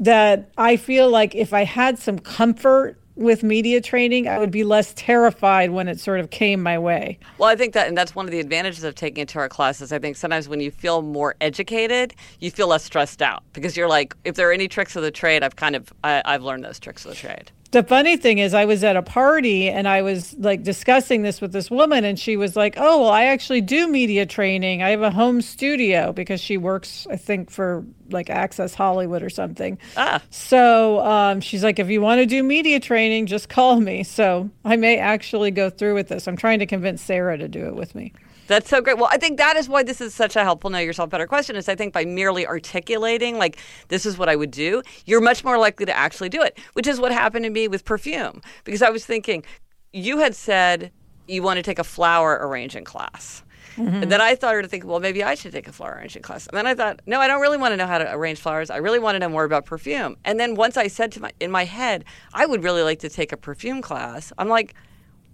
that 0.00 0.50
i 0.58 0.76
feel 0.76 1.08
like 1.08 1.34
if 1.36 1.52
i 1.52 1.62
had 1.62 1.98
some 1.98 2.18
comfort 2.18 2.99
with 3.20 3.42
media 3.42 3.80
training, 3.80 4.26
I 4.26 4.38
would 4.38 4.50
be 4.50 4.64
less 4.64 4.94
terrified 4.96 5.70
when 5.70 5.88
it 5.88 6.00
sort 6.00 6.20
of 6.20 6.30
came 6.30 6.62
my 6.62 6.78
way. 6.78 7.18
Well, 7.36 7.50
I 7.50 7.54
think 7.54 7.74
that, 7.74 7.86
and 7.86 7.96
that's 7.96 8.14
one 8.14 8.24
of 8.24 8.30
the 8.30 8.40
advantages 8.40 8.82
of 8.82 8.94
taking 8.94 9.22
it 9.22 9.28
to 9.28 9.38
our 9.38 9.48
classes. 9.48 9.92
I 9.92 9.98
think 9.98 10.16
sometimes 10.16 10.48
when 10.48 10.60
you 10.60 10.70
feel 10.70 11.02
more 11.02 11.36
educated, 11.40 12.14
you 12.40 12.50
feel 12.50 12.68
less 12.68 12.82
stressed 12.82 13.20
out 13.20 13.44
because 13.52 13.76
you're 13.76 13.88
like, 13.88 14.16
if 14.24 14.36
there 14.36 14.48
are 14.48 14.52
any 14.52 14.68
tricks 14.68 14.96
of 14.96 15.02
the 15.02 15.10
trade, 15.10 15.42
I've 15.42 15.56
kind 15.56 15.76
of, 15.76 15.92
I, 16.02 16.22
I've 16.24 16.42
learned 16.42 16.64
those 16.64 16.80
tricks 16.80 17.04
of 17.04 17.10
the 17.10 17.16
trade 17.16 17.52
the 17.70 17.82
funny 17.82 18.16
thing 18.16 18.38
is 18.38 18.54
i 18.54 18.64
was 18.64 18.82
at 18.82 18.96
a 18.96 19.02
party 19.02 19.68
and 19.68 19.86
i 19.86 20.02
was 20.02 20.34
like 20.38 20.62
discussing 20.62 21.22
this 21.22 21.40
with 21.40 21.52
this 21.52 21.70
woman 21.70 22.04
and 22.04 22.18
she 22.18 22.36
was 22.36 22.56
like 22.56 22.74
oh 22.76 23.02
well 23.02 23.10
i 23.10 23.24
actually 23.24 23.60
do 23.60 23.86
media 23.86 24.26
training. 24.26 24.82
I 24.82 24.90
have 24.90 25.02
a 25.02 25.10
home 25.10 25.40
studio 25.40 26.12
because 26.12 26.40
she 26.40 26.56
works 26.56 27.06
i 27.10 27.16
think 27.16 27.50
for 27.50 27.84
like 28.10 28.28
access 28.28 28.74
hollywood 28.74 29.22
or 29.22 29.30
something. 29.30 29.78
Ah. 29.96 30.20
so 30.30 31.00
um, 31.00 31.40
she's 31.40 31.62
like 31.62 31.78
if 31.78 31.88
you 31.88 32.00
want 32.00 32.20
to 32.20 32.26
do 32.26 32.42
media 32.42 32.80
training 32.80 33.26
just 33.26 33.48
call 33.48 33.80
me. 33.80 34.02
So 34.02 34.50
i 34.64 34.76
may 34.76 34.98
actually 34.98 35.50
go 35.50 35.70
through 35.70 35.94
with 35.94 36.08
this. 36.08 36.26
I'm 36.26 36.36
trying 36.36 36.58
to 36.58 36.66
convince 36.66 37.02
sarah 37.02 37.38
to 37.38 37.48
do 37.48 37.66
it 37.66 37.76
with 37.76 37.94
me 37.94 38.12
that's 38.50 38.68
so 38.68 38.80
great. 38.80 38.98
Well, 38.98 39.08
I 39.10 39.16
think 39.16 39.38
that 39.38 39.56
is 39.56 39.68
why 39.68 39.82
this 39.82 40.00
is 40.00 40.12
such 40.12 40.34
a 40.34 40.42
helpful 40.42 40.70
know 40.70 40.78
yourself 40.78 41.08
better 41.08 41.26
question. 41.26 41.56
Is 41.56 41.68
I 41.68 41.76
think 41.76 41.92
by 41.92 42.04
merely 42.04 42.46
articulating 42.46 43.38
like 43.38 43.58
this 43.88 44.04
is 44.04 44.18
what 44.18 44.28
I 44.28 44.36
would 44.36 44.50
do, 44.50 44.82
you're 45.06 45.20
much 45.20 45.44
more 45.44 45.56
likely 45.56 45.86
to 45.86 45.96
actually 45.96 46.28
do 46.28 46.42
it. 46.42 46.58
Which 46.72 46.86
is 46.86 47.00
what 47.00 47.12
happened 47.12 47.44
to 47.44 47.50
me 47.50 47.68
with 47.68 47.84
perfume 47.84 48.42
because 48.64 48.82
I 48.82 48.90
was 48.90 49.06
thinking, 49.06 49.44
you 49.92 50.18
had 50.18 50.34
said 50.34 50.90
you 51.28 51.42
want 51.42 51.58
to 51.58 51.62
take 51.62 51.78
a 51.78 51.84
flower 51.84 52.38
arranging 52.42 52.84
class. 52.84 53.44
Mm-hmm. 53.76 54.02
And 54.02 54.12
then 54.12 54.20
I 54.20 54.34
started 54.34 54.62
to 54.62 54.68
think, 54.68 54.84
well, 54.84 54.98
maybe 54.98 55.22
I 55.22 55.36
should 55.36 55.52
take 55.52 55.68
a 55.68 55.72
flower 55.72 55.96
arranging 55.96 56.22
class. 56.22 56.48
And 56.48 56.56
then 56.56 56.66
I 56.66 56.74
thought, 56.74 57.00
no, 57.06 57.20
I 57.20 57.28
don't 57.28 57.40
really 57.40 57.56
want 57.56 57.72
to 57.72 57.76
know 57.76 57.86
how 57.86 57.98
to 57.98 58.12
arrange 58.12 58.40
flowers. 58.40 58.68
I 58.68 58.78
really 58.78 58.98
want 58.98 59.14
to 59.14 59.20
know 59.20 59.28
more 59.28 59.44
about 59.44 59.64
perfume. 59.64 60.16
And 60.24 60.40
then 60.40 60.56
once 60.56 60.76
I 60.76 60.88
said 60.88 61.12
to 61.12 61.20
my 61.20 61.32
in 61.38 61.52
my 61.52 61.64
head, 61.64 62.04
I 62.34 62.46
would 62.46 62.64
really 62.64 62.82
like 62.82 62.98
to 63.00 63.08
take 63.08 63.30
a 63.30 63.36
perfume 63.36 63.80
class. 63.80 64.32
I'm 64.38 64.48
like, 64.48 64.74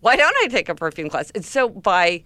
why 0.01 0.17
don't 0.17 0.37
I 0.45 0.49
take 0.49 0.69
a 0.69 0.75
perfume 0.75 1.09
class? 1.09 1.31
And 1.35 1.45
so 1.45 1.71
by 1.71 2.25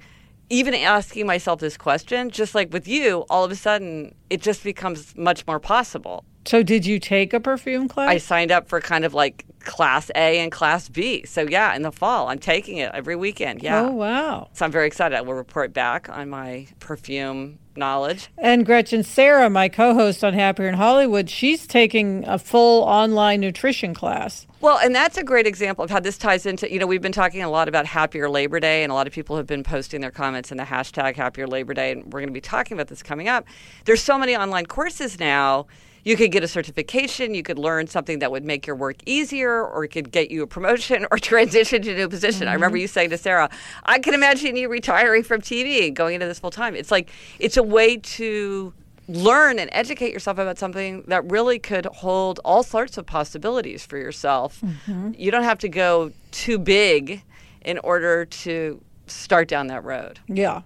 even 0.50 0.74
asking 0.74 1.26
myself 1.26 1.60
this 1.60 1.76
question, 1.76 2.30
just 2.30 2.54
like 2.54 2.72
with 2.72 2.86
you, 2.86 3.24
all 3.30 3.44
of 3.44 3.50
a 3.50 3.56
sudden 3.56 4.14
it 4.28 4.42
just 4.42 4.62
becomes 4.62 5.16
much 5.16 5.46
more 5.46 5.60
possible. 5.60 6.24
So, 6.46 6.62
did 6.62 6.86
you 6.86 6.98
take 6.98 7.32
a 7.32 7.40
perfume 7.40 7.86
class? 7.86 8.08
I 8.08 8.18
signed 8.18 8.50
up 8.50 8.68
for 8.68 8.80
kind 8.80 9.04
of 9.04 9.14
like 9.14 9.44
class 9.60 10.10
A 10.14 10.40
and 10.40 10.50
class 10.50 10.88
B. 10.88 11.24
So, 11.24 11.42
yeah, 11.42 11.74
in 11.76 11.82
the 11.82 11.92
fall, 11.92 12.28
I'm 12.28 12.38
taking 12.38 12.78
it 12.78 12.90
every 12.94 13.14
weekend. 13.14 13.62
Yeah. 13.62 13.82
Oh, 13.82 13.92
wow. 13.92 14.48
So, 14.54 14.64
I'm 14.64 14.72
very 14.72 14.86
excited. 14.86 15.16
I 15.16 15.20
will 15.20 15.34
report 15.34 15.72
back 15.72 16.08
on 16.08 16.30
my 16.30 16.66
perfume 16.80 17.58
knowledge. 17.76 18.28
And 18.38 18.66
Gretchen 18.66 19.02
Sarah, 19.02 19.50
my 19.50 19.68
co 19.68 19.94
host 19.94 20.22
on 20.24 20.34
Happier 20.34 20.68
in 20.68 20.74
Hollywood, 20.74 21.30
she's 21.30 21.66
taking 21.66 22.26
a 22.26 22.38
full 22.38 22.82
online 22.84 23.40
nutrition 23.40 23.94
class. 23.94 24.46
Well, 24.60 24.78
and 24.78 24.94
that's 24.94 25.16
a 25.16 25.24
great 25.24 25.46
example 25.46 25.84
of 25.84 25.90
how 25.90 26.00
this 26.00 26.18
ties 26.18 26.44
into, 26.44 26.70
you 26.70 26.78
know, 26.78 26.86
we've 26.86 27.00
been 27.00 27.12
talking 27.12 27.42
a 27.42 27.48
lot 27.48 27.68
about 27.68 27.86
Happier 27.86 28.28
Labor 28.28 28.60
Day, 28.60 28.82
and 28.82 28.92
a 28.92 28.94
lot 28.94 29.06
of 29.06 29.12
people 29.12 29.36
have 29.36 29.46
been 29.46 29.62
posting 29.62 30.00
their 30.00 30.10
comments 30.10 30.50
in 30.50 30.58
the 30.58 30.64
hashtag 30.64 31.16
Happier 31.16 31.46
Labor 31.46 31.72
Day, 31.72 31.92
and 31.92 32.04
we're 32.04 32.20
going 32.20 32.28
to 32.28 32.32
be 32.32 32.40
talking 32.40 32.76
about 32.76 32.88
this 32.88 33.02
coming 33.02 33.28
up. 33.28 33.46
There's 33.86 34.02
so 34.02 34.18
many 34.18 34.36
online 34.36 34.66
courses 34.66 35.18
now 35.18 35.66
you 36.04 36.16
could 36.16 36.32
get 36.32 36.42
a 36.42 36.48
certification, 36.48 37.34
you 37.34 37.42
could 37.42 37.58
learn 37.58 37.86
something 37.86 38.18
that 38.20 38.30
would 38.30 38.44
make 38.44 38.66
your 38.66 38.76
work 38.76 38.96
easier, 39.06 39.64
or 39.64 39.84
it 39.84 39.88
could 39.88 40.10
get 40.10 40.30
you 40.30 40.42
a 40.42 40.46
promotion 40.46 41.06
or 41.10 41.18
transition 41.32 41.82
to 41.82 41.92
a 41.92 41.96
new 41.96 42.08
position. 42.08 42.42
Mm-hmm. 42.42 42.50
I 42.50 42.54
remember 42.54 42.76
mm-hmm. 42.76 42.82
you 42.82 42.88
saying 42.88 43.10
to 43.10 43.18
Sarah, 43.18 43.50
I 43.84 43.98
can 43.98 44.14
imagine 44.14 44.56
you 44.56 44.68
retiring 44.68 45.22
from 45.22 45.40
TV 45.40 45.86
and 45.86 45.96
going 45.96 46.14
into 46.14 46.26
this 46.26 46.38
full 46.38 46.50
time. 46.50 46.74
It's 46.74 46.90
like, 46.90 47.10
it's 47.38 47.56
a 47.56 47.62
way 47.62 47.96
to 47.96 48.72
learn 49.08 49.58
and 49.58 49.68
educate 49.72 50.12
yourself 50.12 50.38
about 50.38 50.56
something 50.56 51.02
that 51.08 51.28
really 51.30 51.58
could 51.58 51.86
hold 51.86 52.38
all 52.44 52.62
sorts 52.62 52.96
of 52.96 53.06
possibilities 53.06 53.84
for 53.84 53.98
yourself. 53.98 54.60
Mm-hmm. 54.60 55.12
You 55.18 55.30
don't 55.30 55.42
have 55.42 55.58
to 55.58 55.68
go 55.68 56.12
too 56.30 56.58
big 56.58 57.22
in 57.62 57.78
order 57.78 58.24
to 58.24 58.80
start 59.06 59.48
down 59.48 59.66
that 59.66 59.84
road. 59.84 60.20
Yeah. 60.28 60.62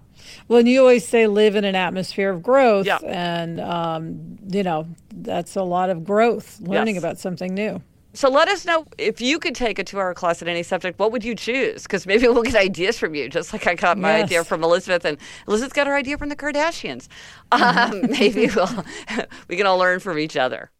Well, 0.47 0.59
and 0.59 0.69
you 0.69 0.79
always 0.81 1.07
say 1.07 1.27
live 1.27 1.55
in 1.55 1.63
an 1.63 1.75
atmosphere 1.75 2.29
of 2.29 2.43
growth. 2.43 2.85
Yeah. 2.85 2.99
And, 3.05 3.59
um, 3.59 4.37
you 4.47 4.63
know, 4.63 4.87
that's 5.13 5.55
a 5.55 5.63
lot 5.63 5.89
of 5.89 6.03
growth, 6.03 6.59
learning 6.61 6.95
yes. 6.95 7.03
about 7.03 7.17
something 7.17 7.53
new. 7.53 7.81
So 8.15 8.29
let 8.29 8.47
us 8.47 8.65
know 8.65 8.85
if 8.97 9.19
you 9.19 9.39
could 9.39 9.55
take 9.55 9.77
a 9.77 9.83
two 9.83 9.99
hour 9.99 10.13
class 10.13 10.41
in 10.41 10.47
any 10.47 10.63
subject, 10.63 10.97
what 10.99 11.11
would 11.11 11.25
you 11.25 11.35
choose? 11.35 11.83
Because 11.83 12.07
maybe 12.07 12.25
we'll 12.29 12.43
get 12.43 12.55
ideas 12.55 12.97
from 12.97 13.13
you, 13.13 13.27
just 13.27 13.51
like 13.51 13.67
I 13.67 13.75
got 13.75 13.97
my 13.97 14.17
yes. 14.17 14.23
idea 14.25 14.43
from 14.45 14.63
Elizabeth, 14.63 15.03
and 15.03 15.17
Elizabeth 15.49 15.73
got 15.73 15.85
her 15.85 15.95
idea 15.95 16.17
from 16.17 16.29
the 16.29 16.35
Kardashians. 16.35 17.09
Um, 17.51 18.01
maybe 18.09 18.49
we'll, 18.55 18.85
we 19.49 19.57
can 19.57 19.65
all 19.65 19.77
learn 19.77 19.99
from 19.99 20.17
each 20.17 20.37
other. 20.37 20.71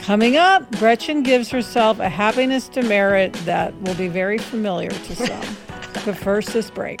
Coming 0.00 0.36
up, 0.36 0.68
Gretchen 0.78 1.22
gives 1.22 1.48
herself 1.50 2.00
a 2.00 2.08
happiness 2.08 2.68
demerit 2.68 3.34
that 3.44 3.78
will 3.82 3.94
be 3.94 4.08
very 4.08 4.38
familiar 4.38 4.90
to 4.90 5.14
some. 5.14 5.56
but 6.04 6.16
first, 6.16 6.52
this 6.52 6.70
break. 6.70 7.00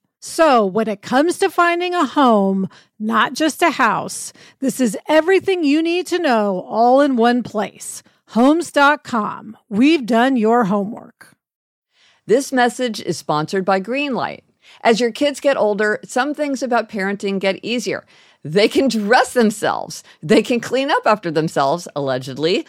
So, 0.23 0.63
when 0.67 0.87
it 0.87 1.01
comes 1.01 1.39
to 1.39 1.49
finding 1.49 1.95
a 1.95 2.05
home, 2.05 2.69
not 2.99 3.33
just 3.33 3.63
a 3.63 3.71
house, 3.71 4.31
this 4.59 4.79
is 4.79 4.95
everything 5.09 5.63
you 5.63 5.81
need 5.81 6.05
to 6.07 6.19
know 6.19 6.61
all 6.69 7.01
in 7.01 7.15
one 7.15 7.41
place. 7.41 8.03
Homes.com. 8.27 9.57
We've 9.67 10.05
done 10.05 10.37
your 10.37 10.65
homework. 10.65 11.35
This 12.27 12.51
message 12.51 13.01
is 13.01 13.17
sponsored 13.17 13.65
by 13.65 13.81
Greenlight. 13.81 14.41
As 14.81 14.99
your 14.99 15.11
kids 15.11 15.39
get 15.39 15.57
older, 15.57 15.99
some 16.05 16.35
things 16.35 16.61
about 16.61 16.87
parenting 16.87 17.39
get 17.39 17.59
easier. 17.63 18.05
They 18.43 18.67
can 18.67 18.89
dress 18.89 19.33
themselves, 19.33 20.03
they 20.21 20.43
can 20.43 20.59
clean 20.59 20.91
up 20.91 21.07
after 21.07 21.31
themselves, 21.31 21.87
allegedly. 21.95 22.67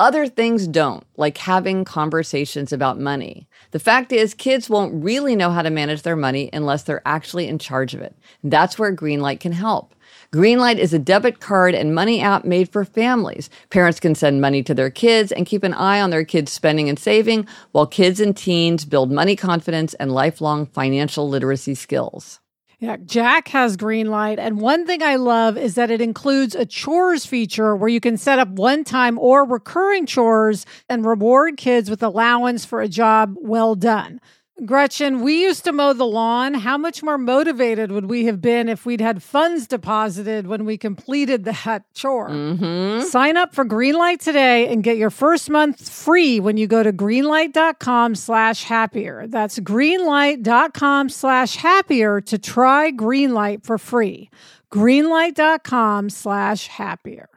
Other 0.00 0.26
things 0.26 0.66
don't, 0.66 1.06
like 1.18 1.36
having 1.36 1.84
conversations 1.84 2.72
about 2.72 2.98
money. 2.98 3.46
The 3.74 3.80
fact 3.80 4.12
is, 4.12 4.34
kids 4.34 4.70
won't 4.70 5.02
really 5.02 5.34
know 5.34 5.50
how 5.50 5.60
to 5.60 5.68
manage 5.68 6.02
their 6.02 6.14
money 6.14 6.48
unless 6.52 6.84
they're 6.84 7.02
actually 7.04 7.48
in 7.48 7.58
charge 7.58 7.92
of 7.92 8.02
it. 8.02 8.14
That's 8.44 8.78
where 8.78 8.94
Greenlight 8.94 9.40
can 9.40 9.50
help. 9.50 9.96
Greenlight 10.32 10.78
is 10.78 10.94
a 10.94 10.98
debit 11.00 11.40
card 11.40 11.74
and 11.74 11.92
money 11.92 12.20
app 12.20 12.44
made 12.44 12.68
for 12.68 12.84
families. 12.84 13.50
Parents 13.70 13.98
can 13.98 14.14
send 14.14 14.40
money 14.40 14.62
to 14.62 14.74
their 14.74 14.90
kids 14.90 15.32
and 15.32 15.44
keep 15.44 15.64
an 15.64 15.74
eye 15.74 16.00
on 16.00 16.10
their 16.10 16.24
kids' 16.24 16.52
spending 16.52 16.88
and 16.88 17.00
saving, 17.00 17.48
while 17.72 17.84
kids 17.84 18.20
and 18.20 18.36
teens 18.36 18.84
build 18.84 19.10
money 19.10 19.34
confidence 19.34 19.92
and 19.94 20.12
lifelong 20.12 20.66
financial 20.66 21.28
literacy 21.28 21.74
skills. 21.74 22.38
Yeah, 22.84 22.98
Jack 22.98 23.48
has 23.48 23.78
Greenlight. 23.78 24.38
And 24.38 24.60
one 24.60 24.86
thing 24.86 25.02
I 25.02 25.16
love 25.16 25.56
is 25.56 25.74
that 25.76 25.90
it 25.90 26.02
includes 26.02 26.54
a 26.54 26.66
chores 26.66 27.24
feature 27.24 27.74
where 27.74 27.88
you 27.88 27.98
can 27.98 28.18
set 28.18 28.38
up 28.38 28.50
one 28.50 28.84
time 28.84 29.18
or 29.18 29.46
recurring 29.46 30.04
chores 30.04 30.66
and 30.86 31.02
reward 31.02 31.56
kids 31.56 31.88
with 31.88 32.02
allowance 32.02 32.66
for 32.66 32.82
a 32.82 32.88
job 32.88 33.36
well 33.38 33.74
done. 33.74 34.20
Gretchen, 34.64 35.22
we 35.22 35.42
used 35.42 35.64
to 35.64 35.72
mow 35.72 35.92
the 35.92 36.06
lawn. 36.06 36.54
How 36.54 36.78
much 36.78 37.02
more 37.02 37.18
motivated 37.18 37.90
would 37.90 38.06
we 38.08 38.26
have 38.26 38.40
been 38.40 38.68
if 38.68 38.86
we'd 38.86 39.00
had 39.00 39.20
funds 39.20 39.66
deposited 39.66 40.46
when 40.46 40.64
we 40.64 40.78
completed 40.78 41.44
that 41.44 41.82
chore? 41.92 42.30
Mm-hmm. 42.30 43.02
Sign 43.08 43.36
up 43.36 43.52
for 43.52 43.64
Greenlight 43.64 44.20
today 44.20 44.68
and 44.68 44.84
get 44.84 44.96
your 44.96 45.10
first 45.10 45.50
month 45.50 45.88
free 45.88 46.38
when 46.38 46.56
you 46.56 46.68
go 46.68 46.84
to 46.84 46.92
greenlight.com 46.92 48.14
slash 48.14 48.62
happier. 48.62 49.26
That's 49.26 49.58
greenlight.com 49.58 51.08
slash 51.08 51.56
happier 51.56 52.20
to 52.20 52.38
try 52.38 52.92
Greenlight 52.92 53.64
for 53.64 53.76
free. 53.76 54.30
Greenlight.com 54.72 56.10
slash 56.10 56.68
happier. 56.68 57.28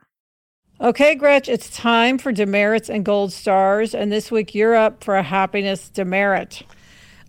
Okay, 0.80 1.16
Gretch, 1.16 1.50
it's 1.50 1.76
time 1.76 2.20
for 2.20 2.32
demerits 2.32 2.92
and 2.92 3.04
gold 3.04 3.34
stars. 3.34 3.96
And 3.96 4.12
this 4.12 4.30
week 4.30 4.54
you're 4.54 4.76
up 4.76 5.04
for 5.04 5.16
a 5.16 5.24
happiness 5.24 5.90
demerit. 5.90 6.62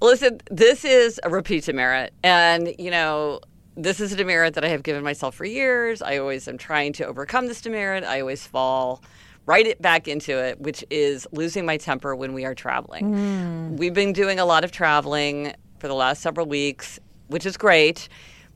Listen, 0.01 0.41
this 0.51 0.85
is 0.85 1.21
a 1.25 1.31
repeat 1.31 1.65
demerit. 1.65 2.13
And, 2.23 2.75
you 2.79 2.91
know, 2.91 3.41
this 3.77 4.01
is 4.01 4.13
a 4.13 4.17
demerit 4.17 4.55
that 4.55 4.65
I 4.65 4.69
have 4.69 4.83
given 4.83 5.03
myself 5.03 5.35
for 5.35 5.45
years. 5.45 6.03
I 6.03 6.19
always 6.19 6.47
am 6.49 6.59
trying 6.59 6.93
to 6.95 7.07
overcome 7.07 7.47
this 7.47 7.61
demerit. 7.61 8.05
I 8.05 8.21
always 8.21 8.47
fall 8.47 9.03
right 9.47 9.67
it 9.67 9.81
back 9.81 10.09
into 10.09 10.37
it, 10.37 10.61
which 10.61 10.85
is 10.91 11.27
losing 11.33 11.65
my 11.65 11.77
temper 11.77 12.15
when 12.15 12.35
we 12.35 12.45
are 12.45 12.55
traveling. 12.55 13.15
Mm. 13.15 13.79
We've 13.79 13.95
been 13.95 14.13
doing 14.13 14.39
a 14.39 14.45
lot 14.45 14.63
of 14.63 14.71
traveling 14.71 15.55
for 15.79 15.89
the 15.89 15.95
last 15.95 16.23
several 16.23 16.47
weeks, 16.47 17.01
which 17.29 17.47
is 17.47 17.57
great. 17.57 18.09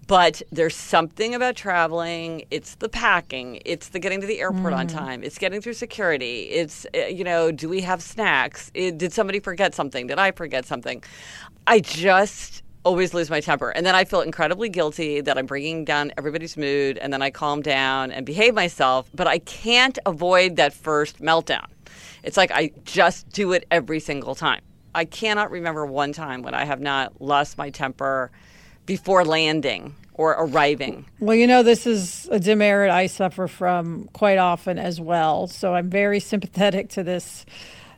But 0.06 0.42
there's 0.50 0.76
something 0.76 1.34
about 1.34 1.54
traveling. 1.56 2.44
It's 2.50 2.74
the 2.74 2.88
packing. 2.88 3.60
It's 3.64 3.88
the 3.88 3.98
getting 3.98 4.20
to 4.20 4.26
the 4.26 4.40
airport 4.40 4.72
on 4.72 4.86
time. 4.88 5.22
It's 5.22 5.38
getting 5.38 5.60
through 5.60 5.74
security. 5.74 6.44
It's, 6.50 6.86
uh, 6.94 7.06
you 7.06 7.24
know, 7.24 7.52
do 7.52 7.68
we 7.68 7.80
have 7.82 8.02
snacks? 8.02 8.70
It, 8.74 8.98
did 8.98 9.12
somebody 9.12 9.38
forget 9.38 9.74
something? 9.74 10.08
Did 10.08 10.18
I 10.18 10.32
forget 10.32 10.66
something? 10.66 11.02
I 11.66 11.80
just 11.80 12.62
always 12.84 13.14
lose 13.14 13.30
my 13.30 13.40
temper. 13.40 13.70
And 13.70 13.86
then 13.86 13.94
I 13.94 14.04
feel 14.04 14.22
incredibly 14.22 14.68
guilty 14.68 15.20
that 15.20 15.38
I'm 15.38 15.46
bringing 15.46 15.84
down 15.84 16.12
everybody's 16.18 16.56
mood. 16.56 16.98
And 16.98 17.12
then 17.12 17.22
I 17.22 17.30
calm 17.30 17.62
down 17.62 18.10
and 18.10 18.26
behave 18.26 18.54
myself. 18.54 19.08
But 19.14 19.28
I 19.28 19.38
can't 19.38 19.98
avoid 20.04 20.56
that 20.56 20.72
first 20.72 21.22
meltdown. 21.22 21.66
It's 22.24 22.36
like 22.36 22.50
I 22.50 22.72
just 22.84 23.28
do 23.30 23.52
it 23.52 23.66
every 23.70 24.00
single 24.00 24.34
time. 24.34 24.62
I 24.94 25.04
cannot 25.04 25.50
remember 25.50 25.86
one 25.86 26.12
time 26.12 26.42
when 26.42 26.54
I 26.54 26.64
have 26.64 26.80
not 26.80 27.22
lost 27.22 27.56
my 27.56 27.70
temper 27.70 28.30
before 28.86 29.24
landing 29.24 29.94
or 30.14 30.32
arriving. 30.32 31.06
Well, 31.20 31.36
you 31.36 31.46
know, 31.46 31.62
this 31.62 31.86
is 31.86 32.28
a 32.30 32.38
demerit 32.38 32.90
I 32.90 33.06
suffer 33.06 33.48
from 33.48 34.08
quite 34.12 34.38
often 34.38 34.78
as 34.78 35.00
well. 35.00 35.46
So 35.46 35.74
I'm 35.74 35.88
very 35.88 36.20
sympathetic 36.20 36.90
to 36.90 37.02
this 37.02 37.46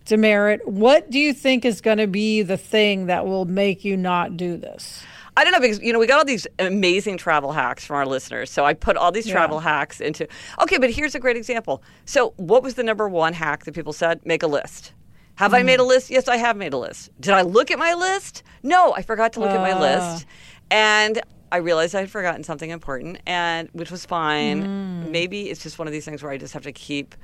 demerit. 0.05 0.67
What 0.67 1.11
do 1.11 1.19
you 1.19 1.33
think 1.33 1.65
is 1.65 1.81
going 1.81 1.99
to 1.99 2.07
be 2.07 2.43
the 2.43 2.57
thing 2.57 3.07
that 3.07 3.27
will 3.27 3.45
make 3.45 3.85
you 3.85 3.97
not 3.97 4.37
do 4.37 4.57
this? 4.57 5.03
I 5.37 5.43
don't 5.43 5.53
know 5.53 5.61
because 5.61 5.81
you 5.81 5.93
know 5.93 5.99
we 5.99 6.07
got 6.07 6.19
all 6.19 6.25
these 6.25 6.47
amazing 6.61 7.17
travel 7.17 7.51
hacks 7.51 7.85
from 7.85 7.97
our 7.97 8.07
listeners. 8.07 8.51
So 8.51 8.65
I 8.65 8.73
put 8.73 8.97
all 8.97 9.11
these 9.11 9.27
travel 9.27 9.59
hacks 9.59 10.01
into. 10.01 10.29
Okay, 10.61 10.79
but 10.79 10.91
here's 10.91 11.17
a 11.17 11.19
great 11.19 11.37
example. 11.37 11.83
So 12.05 12.35
what 12.37 12.63
was 12.63 12.75
the 12.75 12.85
number 12.85 13.09
one 13.09 13.33
hack 13.33 13.65
that 13.65 13.75
people 13.75 13.93
said? 13.93 14.25
Make 14.25 14.45
a 14.45 14.47
list. 14.47 14.93
Have 15.37 15.53
I 15.53 15.59
mm-hmm. 15.59 15.67
made 15.67 15.81
a 15.81 15.85
list? 15.85 16.11
Yes, 16.11 16.29
I 16.29 16.37
have 16.37 16.57
made 16.57 16.73
a 16.73 16.79
list. 16.79 17.11
Did 17.19 17.35
I 17.35 17.43
look 17.43 17.73
at 17.73 17.79
my 17.79 17.95
list? 17.95 18.45
No, 18.63 18.95
I 18.95 19.03
forgot 19.03 19.33
to 19.33 19.41
look 19.41 19.51
at 19.51 19.61
my 19.61 19.73
ah. 19.73 19.81
list. 19.81 20.27
And 20.75 21.21
I 21.53 21.59
realized 21.59 21.95
I 21.95 22.01
had 22.01 22.11
forgotten 22.11 22.43
something 22.43 22.69
important 22.71 23.19
and 23.27 23.69
which 23.75 23.93
was 23.93 24.05
fine. 24.05 25.13
Maybe 25.13 25.49
it's 25.49 25.63
just 25.63 25.79
one 25.79 25.87
of 25.87 25.93
these 25.93 26.05
things 26.05 26.21
where 26.21 26.33
I 26.33 26.37
just 26.37 26.53
have 26.55 26.65
to 26.65 26.73
keep 26.73 27.15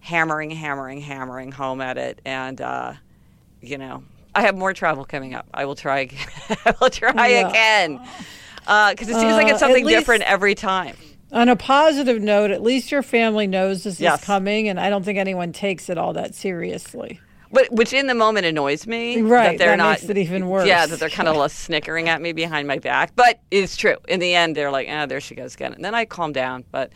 hammering, 0.00 0.50
hammering, 0.50 1.00
hammering 1.00 1.50
home 1.52 1.80
at 1.80 1.96
it 1.96 2.20
and 2.26 2.60
uh 2.60 2.92
you 3.62 3.78
know, 3.78 4.04
I 4.34 4.42
have 4.42 4.56
more 4.56 4.74
travel 4.74 5.06
coming 5.06 5.32
up. 5.32 5.46
I 5.54 5.64
will 5.64 5.74
try 5.74 6.00
again. 6.00 6.26
I 6.66 6.74
will 6.80 6.90
try 6.90 7.28
Yeah. 7.28 7.48
again. 7.48 8.00
Because 8.60 9.08
it 9.08 9.14
seems 9.14 9.32
like 9.32 9.46
Uh, 9.46 9.50
it's 9.52 9.58
something 9.60 9.86
least- 9.86 9.98
different 10.00 10.24
every 10.24 10.54
time. 10.54 10.94
On 11.32 11.48
a 11.48 11.56
positive 11.56 12.20
note, 12.22 12.50
at 12.50 12.62
least 12.62 12.92
your 12.92 13.02
family 13.02 13.46
knows 13.46 13.84
this 13.84 13.98
Yes. 14.00 14.20
is 14.20 14.24
coming, 14.26 14.68
and 14.68 14.78
I 14.78 14.88
don't 14.90 15.02
think 15.04 15.18
anyone 15.18 15.52
takes 15.52 15.88
it 15.90 15.96
all 15.98 16.12
that 16.14 16.34
seriously. 16.34 17.20
But 17.50 17.70
which 17.72 17.92
in 17.92 18.06
the 18.06 18.14
moment 18.14 18.44
annoys 18.46 18.86
me. 18.86 19.20
Right, 19.22 19.52
That 19.52 19.58
they're 19.58 19.68
that 19.70 19.76
not. 19.76 19.90
makes 20.00 20.08
it 20.10 20.18
even 20.18 20.48
worse. 20.48 20.66
Yeah, 20.66 20.86
that 20.86 20.98
they're 21.00 21.08
kind 21.08 21.28
of 21.28 21.50
snickering 21.52 22.08
at 22.08 22.20
me 22.20 22.32
behind 22.32 22.68
my 22.68 22.78
back. 22.78 23.12
But 23.16 23.40
it's 23.50 23.76
true. 23.76 23.96
In 24.06 24.20
the 24.20 24.34
end, 24.34 24.54
they're 24.56 24.70
like, 24.70 24.88
ah, 24.90 25.06
there 25.06 25.20
she 25.20 25.34
goes 25.34 25.54
again. 25.54 25.72
And 25.72 25.84
then 25.84 25.94
I 25.94 26.04
calm 26.04 26.32
down. 26.32 26.64
But 26.70 26.92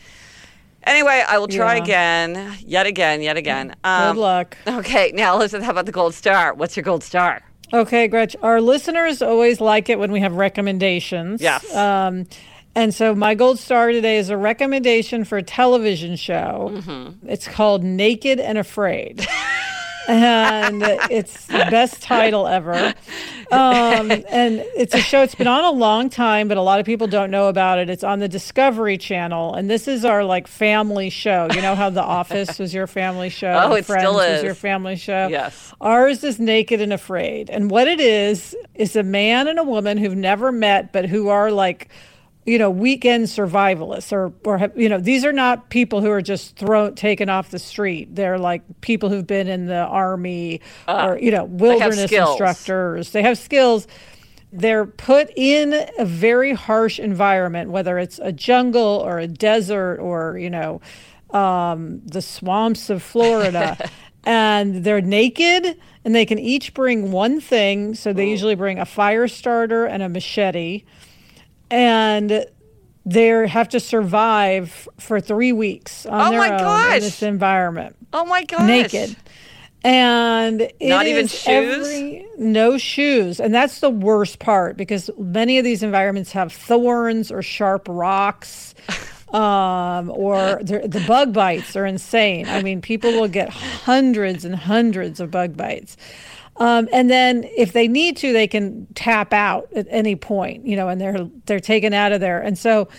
anyway, 0.83 1.23
I 1.27 1.37
will 1.39 1.47
try 1.47 1.77
Yeah. 1.77 1.83
again, 1.83 2.57
yet 2.65 2.85
again, 2.85 3.21
yet 3.21 3.37
again. 3.37 3.75
Um, 3.83 4.15
Good 4.15 4.21
luck. 4.21 4.57
Okay, 4.67 5.11
now 5.15 5.37
listen. 5.37 5.61
How 5.63 5.71
about 5.71 5.85
the 5.87 5.91
gold 5.91 6.13
star? 6.13 6.53
What's 6.53 6.75
your 6.77 6.83
gold 6.83 7.03
star? 7.03 7.41
Okay, 7.73 8.07
Gretch. 8.07 8.35
Our 8.43 8.61
listeners 8.61 9.23
always 9.23 9.59
like 9.59 9.89
it 9.89 9.97
when 9.97 10.11
we 10.11 10.19
have 10.19 10.33
recommendations. 10.35 11.41
Yes. 11.41 11.73
Um, 11.75 12.27
and 12.75 12.93
so 12.93 13.15
my 13.15 13.33
gold 13.33 13.57
star 13.57 13.91
today 13.91 14.17
is 14.17 14.29
a 14.29 14.37
recommendation 14.37 15.23
for 15.25 15.39
a 15.39 15.43
television 15.43 16.15
show. 16.15 16.69
Mm-hmm. 16.73 17.27
It's 17.29 17.47
called 17.47 17.83
Naked 17.83 18.39
and 18.39 18.59
Afraid. 18.59 19.25
and 20.07 20.81
it's 21.09 21.45
the 21.47 21.67
best 21.69 22.01
title 22.01 22.47
ever. 22.47 22.93
Um, 23.51 24.11
and 24.11 24.65
it's 24.75 24.95
a 24.95 24.99
show, 24.99 25.21
it's 25.21 25.35
been 25.35 25.47
on 25.47 25.63
a 25.63 25.71
long 25.71 26.09
time, 26.09 26.47
but 26.47 26.57
a 26.57 26.61
lot 26.61 26.79
of 26.79 26.85
people 26.85 27.07
don't 27.07 27.29
know 27.29 27.49
about 27.49 27.79
it. 27.79 27.89
It's 27.89 28.03
on 28.03 28.19
the 28.19 28.27
Discovery 28.27 28.97
Channel. 28.97 29.53
And 29.53 29.69
this 29.69 29.87
is 29.87 30.05
our 30.05 30.23
like 30.23 30.47
family 30.47 31.09
show. 31.09 31.47
You 31.53 31.61
know 31.61 31.75
how 31.75 31.89
The 31.89 32.01
Office 32.01 32.57
was 32.57 32.73
your 32.73 32.87
family 32.87 33.29
show? 33.29 33.53
Oh, 33.63 33.73
it 33.73 33.85
Friends 33.85 34.01
still 34.01 34.15
was 34.15 34.39
is. 34.39 34.43
your 34.43 34.55
family 34.55 34.95
show? 34.95 35.27
Yes. 35.27 35.73
Ours 35.81 36.23
is 36.23 36.39
Naked 36.39 36.81
and 36.81 36.93
Afraid. 36.93 37.49
And 37.49 37.69
what 37.69 37.87
it 37.87 37.99
is, 37.99 38.55
is 38.75 38.95
a 38.95 39.03
man 39.03 39.47
and 39.47 39.59
a 39.59 39.63
woman 39.63 39.97
who've 39.97 40.15
never 40.15 40.51
met, 40.51 40.91
but 40.91 41.05
who 41.05 41.29
are 41.29 41.51
like, 41.51 41.89
you 42.45 42.57
know, 42.57 42.69
weekend 42.69 43.25
survivalists 43.25 44.11
or, 44.11 44.33
or 44.43 44.57
have, 44.57 44.77
you 44.77 44.89
know, 44.89 44.99
these 44.99 45.23
are 45.23 45.31
not 45.31 45.69
people 45.69 46.01
who 46.01 46.09
are 46.09 46.21
just 46.21 46.55
thrown, 46.57 46.95
taken 46.95 47.29
off 47.29 47.51
the 47.51 47.59
street. 47.59 48.15
They're 48.15 48.37
like 48.37 48.63
people 48.81 49.09
who've 49.09 49.25
been 49.25 49.47
in 49.47 49.67
the 49.67 49.85
army 49.85 50.61
or, 50.87 51.17
you 51.17 51.31
know, 51.31 51.45
wilderness 51.45 52.03
skills. 52.05 52.31
instructors. 52.31 53.11
They 53.11 53.21
have 53.21 53.37
skills. 53.37 53.87
They're 54.51 54.85
put 54.85 55.31
in 55.37 55.73
a 55.97 56.05
very 56.05 56.53
harsh 56.53 56.99
environment, 56.99 57.71
whether 57.71 57.97
it's 57.97 58.19
a 58.19 58.31
jungle 58.31 59.01
or 59.05 59.19
a 59.19 59.27
desert 59.27 59.99
or, 59.99 60.37
you 60.37 60.49
know, 60.49 60.81
um, 61.31 62.01
the 62.05 62.21
swamps 62.21 62.89
of 62.89 63.01
Florida. 63.01 63.89
and 64.25 64.83
they're 64.83 65.01
naked 65.01 65.77
and 66.05 66.15
they 66.15 66.25
can 66.25 66.39
each 66.39 66.73
bring 66.73 67.11
one 67.11 67.39
thing. 67.39 67.95
So 67.95 68.13
they 68.13 68.29
usually 68.29 68.55
bring 68.55 68.79
a 68.79 68.85
fire 68.85 69.27
starter 69.27 69.85
and 69.85 70.03
a 70.03 70.09
machete. 70.09 70.83
And 71.73 72.45
they 73.05 73.27
have 73.47 73.67
to 73.69 73.79
survive 73.79 74.87
for 74.99 75.19
three 75.19 75.51
weeks 75.51 76.05
on 76.05 76.27
Oh 76.27 76.29
their 76.31 76.39
my 76.39 76.51
own 76.53 76.59
gosh. 76.59 76.93
in 76.95 76.99
this 77.01 77.23
environment 77.23 77.95
Oh 78.13 78.25
my 78.25 78.43
gosh! 78.45 78.61
naked. 78.61 79.15
And 79.83 80.71
Not 80.79 81.07
even 81.07 81.27
shoes? 81.27 81.87
every- 81.87 82.25
no 82.37 82.77
shoes. 82.77 83.39
And 83.41 83.53
that's 83.53 83.79
the 83.81 83.89
worst 83.89 84.39
part 84.39 84.77
because 84.77 85.09
many 85.17 85.57
of 85.57 85.65
these 85.65 85.83
environments 85.83 86.31
have 86.31 86.53
thorns 86.53 87.31
or 87.31 87.41
sharp 87.41 87.87
rocks. 87.89 88.75
Um, 89.33 90.11
or 90.11 90.59
the 90.61 90.87
the 90.87 91.03
bug 91.07 91.33
bites 91.33 91.75
are 91.75 91.87
insane. 91.87 92.47
I 92.47 92.61
mean, 92.61 92.81
people 92.83 93.13
will 93.13 93.27
get 93.27 93.49
hundreds 93.49 94.45
and 94.45 94.53
hundreds 94.55 95.19
of 95.19 95.31
bug 95.31 95.57
bites. 95.57 95.97
Um, 96.57 96.87
and 96.93 97.09
then 97.09 97.45
if 97.57 97.73
they 97.73 97.87
need 97.87 98.17
to, 98.17 98.31
they 98.31 98.47
can 98.47 98.87
tap 98.93 99.33
out 99.33 99.69
at 99.75 99.87
any 99.89 100.15
point, 100.15 100.67
you 100.67 100.75
know, 100.75 100.87
and 100.87 101.01
they're 101.01 101.27
they're 101.45 101.59
taken 101.59 101.93
out 101.93 102.11
of 102.11 102.19
there. 102.19 102.41
And 102.41 102.57
so 102.57 102.89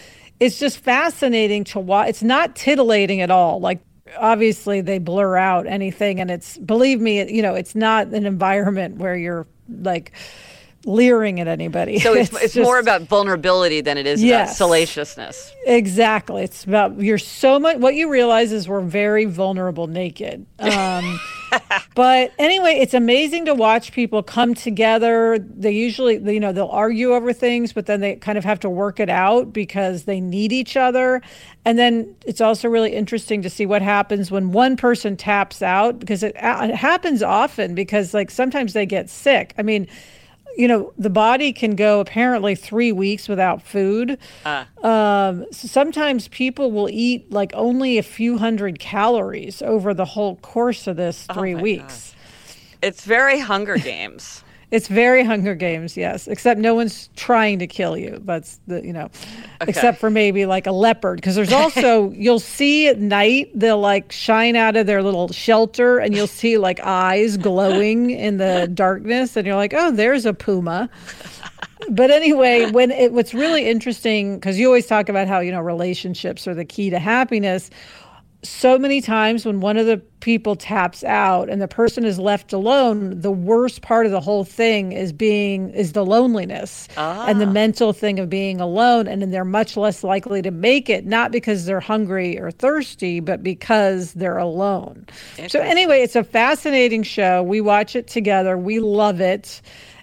it's 0.41 0.59
just 0.59 0.79
fascinating 0.79 1.65
to 1.65 1.81
watch. 1.81 2.09
It's 2.09 2.23
not 2.23 2.57
titillating 2.57 3.21
at 3.21 3.31
all. 3.31 3.61
Like 3.61 3.81
obviously 4.19 4.81
they 4.81 4.99
blur 4.99 5.37
out 5.37 5.67
anything, 5.67 6.21
and 6.21 6.31
it's 6.31 6.59
believe 6.59 7.01
me, 7.01 7.31
you 7.33 7.43
know, 7.43 7.55
it's 7.55 7.75
not 7.75 8.09
an 8.09 8.27
environment 8.27 8.97
where 8.99 9.17
you're 9.17 9.47
like 9.69 10.13
leering 10.87 11.41
at 11.41 11.49
anybody. 11.49 11.99
So 11.99 12.15
it's, 12.15 12.33
it's, 12.43 12.57
more 12.57 12.77
just- 12.77 12.89
about 12.89 13.03
vulnerability 13.03 13.81
than 13.81 13.99
it 13.99 14.07
is 14.07 14.23
Yes. 14.23 14.49
about 14.49 14.57
salaciousness. 14.57 15.53
Exactly. 15.67 16.43
It's 16.45 16.65
about 16.65 16.99
you're 17.01 17.19
so 17.19 17.59
much. 17.59 17.79
What 17.79 17.95
you 17.95 18.11
realize 18.11 18.53
is 18.53 18.69
we're 18.69 18.81
very 18.81 19.25
vulnerable 19.25 19.87
naked. 19.87 20.47
Um, 20.59 21.21
but 21.95 22.33
anyway, 22.39 22.79
it's 22.81 22.95
amazing 22.95 23.47
to 23.47 23.55
watch 23.55 23.93
people 23.93 24.23
come 24.23 24.55
together. 24.55 25.39
They 25.39 25.73
usually, 25.73 26.19
you 26.33 26.41
know, 26.41 26.53
they'll 26.53 26.67
argue 26.67 27.15
over 27.15 27.33
things, 27.33 27.73
but 27.73 27.87
then 27.87 28.01
they 28.01 28.17
kind 28.17 28.37
of 28.37 28.45
have 28.45 28.61
to 28.61 28.71
work 28.71 29.01
it 29.01 29.09
out 29.09 29.53
because 29.53 30.05
they 30.05 30.21
need 30.21 30.53
each 30.53 30.77
other. 30.77 31.23
And 31.65 31.79
then 31.79 32.15
it's 32.27 32.41
also 32.41 32.69
really 32.69 32.95
interesting 32.95 33.41
to 33.43 33.51
see 33.51 33.65
what 33.67 33.81
happens 33.83 34.31
when 34.31 34.53
one 34.53 34.77
person 34.77 35.17
taps 35.17 35.63
out 35.63 35.99
because 35.99 36.23
it, 36.23 36.35
it 36.37 36.75
happens 36.75 37.23
often 37.23 37.75
because, 37.75 38.13
like, 38.13 38.31
sometimes 38.31 38.75
they 38.75 38.85
get 38.85 39.09
sick. 39.09 39.55
I 39.57 39.63
mean, 39.63 39.87
you 40.57 40.69
know, 40.69 40.93
the 40.97 41.11
body 41.11 41.53
can 41.53 41.75
go 41.75 42.01
apparently 42.01 42.55
three 42.55 42.93
weeks 42.93 43.29
without 43.29 43.63
food. 43.63 44.19
Uh. 44.45 44.65
Um, 44.83 45.47
so 45.51 45.67
sometimes 45.69 46.29
people 46.29 46.71
will 46.71 46.89
eat 46.91 47.31
like 47.33 47.53
only 47.55 47.99
a 47.99 48.03
few 48.03 48.39
hundred 48.39 48.79
calories 48.79 49.63
over 49.63 49.95
the 49.95 50.05
whole 50.05 50.37
course 50.37 50.87
of 50.87 50.97
this 50.97 51.27
oh 51.31 51.35
three 51.35 51.55
oh 51.55 51.61
weeks. 51.61 52.11
God. 52.11 52.21
It's 52.83 53.05
very 53.05 53.41
Hunger 53.41 53.79
Games. 53.79 54.44
It's 54.71 54.89
very 54.89 55.25
Hunger 55.25 55.55
Games, 55.55 55.97
yes. 55.97 56.27
Except 56.27 56.59
no 56.61 56.75
one's 56.75 57.09
trying 57.17 57.59
to 57.59 57.67
kill 57.67 57.97
you. 57.97 58.21
That's 58.25 58.61
the 58.67 58.85
you 58.85 58.93
know, 58.93 59.07
okay. 59.61 59.69
except 59.69 59.99
for 59.99 60.11
maybe 60.11 60.47
like 60.47 60.67
a 60.67 60.73
leopard. 60.73 61.17
Because 61.17 61.35
there's 61.35 61.53
also 61.53 62.11
you'll 62.17 62.41
see 62.41 62.89
at 62.89 62.99
night 62.99 63.51
they'll 63.55 63.81
like 63.81 64.11
shine 64.11 64.57
out 64.57 64.77
of 64.77 64.87
their 64.87 65.03
little 65.03 65.29
shelter, 65.29 65.99
and 65.99 66.15
you'll 66.15 66.27
see 66.27 66.59
like 66.59 66.81
eyes 66.81 67.37
glowing 67.37 68.11
in 68.11 68.39
the 68.39 68.71
darkness, 68.73 69.37
and 69.37 69.47
you're 69.47 69.57
like, 69.57 69.75
oh, 69.75 69.91
there's 69.91 70.27
a 70.27 70.35
puma. 70.35 70.89
But 71.91 72.11
anyway, 72.11 72.71
when 72.71 72.91
it 72.91 73.13
what's 73.13 73.35
really 73.35 73.67
interesting 73.67 74.37
because 74.37 74.59
you 74.59 74.67
always 74.67 74.87
talk 74.87 75.09
about 75.09 75.29
how 75.29 75.41
you 75.41 75.53
know 75.53 75.61
relationships 75.61 76.47
are 76.49 76.55
the 76.55 76.65
key 76.65 76.91
to 76.91 76.99
happiness 76.99 77.71
so 78.45 78.79
many 78.79 79.01
times 79.01 79.47
when 79.47 79.61
one 79.61 79.77
of 79.77 79.87
the 79.87 79.99
people 80.21 80.55
taps 80.55 81.03
out 81.05 81.51
and 81.51 81.61
the 81.61 81.69
person 81.69 82.05
is 82.05 82.19
left 82.19 82.53
alone 82.53 83.21
the 83.21 83.31
worst 83.31 83.83
part 83.83 84.07
of 84.07 84.13
the 84.13 84.21
whole 84.21 84.45
thing 84.45 84.93
is 84.93 85.13
being 85.13 85.71
is 85.71 85.93
the 85.93 86.05
loneliness 86.05 86.89
ah. 86.97 87.27
and 87.27 87.41
the 87.41 87.47
mental 87.47 87.93
thing 87.93 88.19
of 88.19 88.31
being 88.31 88.61
alone. 88.61 89.07
And 89.07 89.21
then 89.21 89.31
they're 89.31 89.45
much 89.45 89.77
less 89.77 90.05
likely 90.05 90.43
to 90.43 90.51
make 90.51 90.89
it 90.89 91.05
not 91.05 91.33
because 91.33 91.65
they're 91.65 91.81
hungry 91.81 92.39
or 92.39 92.51
thirsty 92.51 93.21
but 93.21 93.43
because 93.43 94.13
they're 94.15 94.39
alone. 94.39 95.07
So 95.49 95.61
anyway 95.61 96.01
it's 96.03 96.17
a 96.17 96.25
fascinating 96.25 97.03
show. 97.03 97.43
We 97.43 97.61
watch 97.61 97.97
it 97.97 98.07
together. 98.07 98.57
We 98.57 98.79
love 98.81 99.21
it 99.21 99.61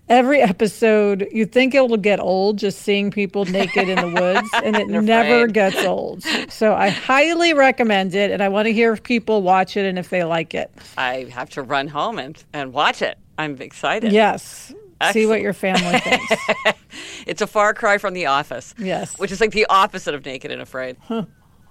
every 0.09 0.41
episode 0.41 1.27
you 1.31 1.45
think 1.45 1.73
it 1.73 1.87
will 1.87 1.97
get 1.97 2.19
old 2.19 2.57
just 2.57 2.79
seeing 2.79 3.11
people 3.11 3.45
naked 3.45 3.87
in 3.87 3.95
the 3.97 4.21
woods 4.21 4.49
and 4.63 4.75
it 4.75 4.87
never 5.03 5.47
gets 5.47 5.77
old. 5.85 6.23
So 6.49 6.73
i 6.73 6.89
highly 6.89 7.53
recommend 7.53 8.13
it 8.13 8.31
and 8.31 8.43
i 8.43 8.49
want 8.49 8.65
to 8.67 8.73
hear 8.73 8.93
if 8.93 9.03
people 9.03 9.41
watch 9.41 9.77
it 9.77 9.85
and 9.85 9.97
if 9.97 10.09
they 10.09 10.23
like 10.23 10.53
it. 10.53 10.71
I 10.97 11.27
have 11.31 11.49
to 11.51 11.61
run 11.61 11.87
home 11.87 12.19
and, 12.19 12.41
and 12.53 12.73
watch 12.73 13.01
it. 13.01 13.17
I'm 13.37 13.59
excited. 13.61 14.11
Yes. 14.11 14.73
Excellent. 14.99 15.13
see 15.13 15.25
what 15.25 15.41
your 15.41 15.53
family 15.53 15.99
thinks. 15.99 16.35
It's 17.25 17.41
a 17.41 17.47
far 17.47 17.73
cry 17.73 17.97
from 17.97 18.13
the 18.13 18.25
office 18.25 18.75
yes. 18.77 19.17
which 19.17 19.31
is 19.31 19.39
like 19.39 19.51
the 19.51 19.65
opposite 19.67 20.13
of 20.13 20.25
naked 20.25 20.51
and 20.51 20.61
afraid. 20.61 20.97
Huh. 21.01 21.25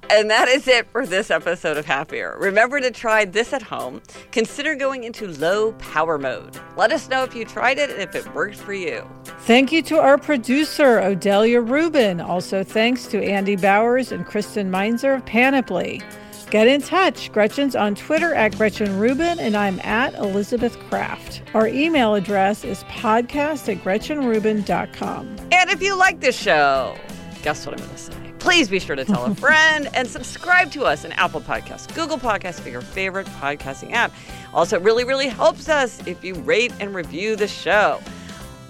And 0.09 0.31
that 0.31 0.49
is 0.49 0.67
it 0.67 0.91
for 0.91 1.07
this 1.07 1.31
episode 1.31 1.77
of 1.77 1.85
Happier. 1.85 2.37
Remember 2.41 2.81
to 2.81 2.91
try 2.91 3.25
this 3.25 3.53
at 3.53 3.63
home. 3.63 4.03
Consider 4.33 4.75
going 4.75 5.05
into 5.05 5.29
low 5.29 5.73
power 5.73 6.19
mode. 6.19 6.59
Let 6.77 6.91
us 6.91 7.09
know 7.09 7.23
if 7.23 7.35
you 7.35 7.45
tried 7.45 7.79
it 7.79 7.91
and 7.91 8.01
if 8.01 8.15
it 8.15 8.35
worked 8.35 8.57
for 8.57 8.73
you. 8.73 9.09
Thank 9.41 9.71
you 9.73 9.83
to 9.83 10.01
our 10.01 10.19
producer, 10.19 11.01
Odelia 11.01 11.67
Rubin. 11.67 12.21
Also, 12.21 12.65
thanks 12.65 13.07
to 13.09 13.23
Andy 13.23 13.57
Bowers 13.57 14.11
and 14.11 14.27
Kristen 14.27 14.71
Meinzer 14.71 15.15
of 15.15 15.27
Panoply. 15.27 16.03
Get 16.51 16.67
in 16.67 16.83
touch. 16.83 17.31
Gretchen's 17.31 17.77
on 17.77 17.95
Twitter 17.95 18.35
at 18.35 18.57
Gretchen 18.59 18.99
Rubin, 18.99 19.39
and 19.39 19.57
I'm 19.57 19.79
at 19.81 20.15
Elizabeth 20.15 20.77
Craft. 20.89 21.43
Our 21.55 21.69
email 21.69 22.15
address 22.17 22.65
is 22.65 22.83
podcast 22.85 23.73
at 23.73 23.85
GretchenRubin.com. 23.85 25.37
And 25.53 25.71
if 25.71 25.81
you 25.81 25.97
like 25.97 26.19
this 26.19 26.37
show, 26.37 26.97
guess 27.43 27.65
what 27.65 27.79
I'm 27.79 27.87
going 27.87 27.97
to 27.97 28.03
say? 28.03 28.20
Please 28.41 28.71
be 28.71 28.79
sure 28.81 28.97
to 28.97 29.05
tell 29.05 29.27
a 29.27 29.35
friend 29.35 29.89
and 29.95 30.09
subscribe 30.09 30.73
to 30.73 30.85
us 30.85 31.05
in 31.05 31.13
Apple 31.13 31.43
Podcasts, 31.43 31.95
Google 31.95 32.17
Podcasts, 32.17 32.65
or 32.65 32.71
your 32.71 32.81
favorite 32.81 33.27
podcasting 33.27 33.93
app. 33.93 34.13
Also, 34.55 34.77
it 34.77 34.83
really, 34.83 35.05
really 35.05 35.29
helps 35.29 35.69
us 35.69 36.05
if 36.07 36.25
you 36.25 36.35
rate 36.37 36.73
and 36.81 36.95
review 36.95 37.37
the 37.37 37.47
show. 37.47 38.01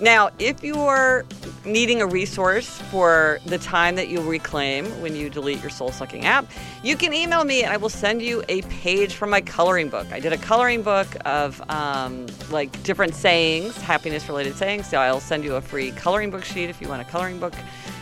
Now, 0.01 0.31
if 0.39 0.65
you 0.65 0.77
are 0.81 1.25
needing 1.65 2.01
a 2.01 2.07
resource 2.07 2.81
for 2.91 3.39
the 3.47 3.59
time 3.59 3.95
that 3.97 4.09
you'll 4.09 4.25
reclaim 4.25 4.87
when 5.03 5.15
you 5.15 5.31
delete 5.31 5.61
your 5.61 5.71
soul 5.71 5.93
sucking 5.93 6.25
app, 6.25 6.51
you 6.83 6.97
can 6.97 7.13
email 7.13 7.45
me 7.45 7.63
and 7.63 7.73
I 7.73 7.77
will 7.77 7.91
send 7.91 8.23
you 8.23 8.43
a 8.49 8.63
page 8.63 9.15
from 9.15 9.31
my 9.31 9.41
coloring 9.41 9.89
book. 9.89 10.11
I 10.11 10.19
did 10.19 10.33
a 10.33 10.39
coloring 10.39 10.83
book 10.83 11.07
of 11.27 11.63
um, 11.71 12.27
like 12.51 12.83
different 12.83 13.15
sayings, 13.15 13.77
happiness 13.77 14.27
related 14.27 14.57
sayings. 14.57 14.89
So 14.89 14.99
I'll 14.99 15.21
send 15.21 15.45
you 15.45 15.55
a 15.55 15.61
free 15.61 15.93
coloring 15.93 16.31
book 16.31 16.45
sheet 16.45 16.71
if 16.71 16.81
you 16.81 16.89
want 16.89 17.03
a 17.03 17.05
coloring 17.05 17.39
book 17.39 17.55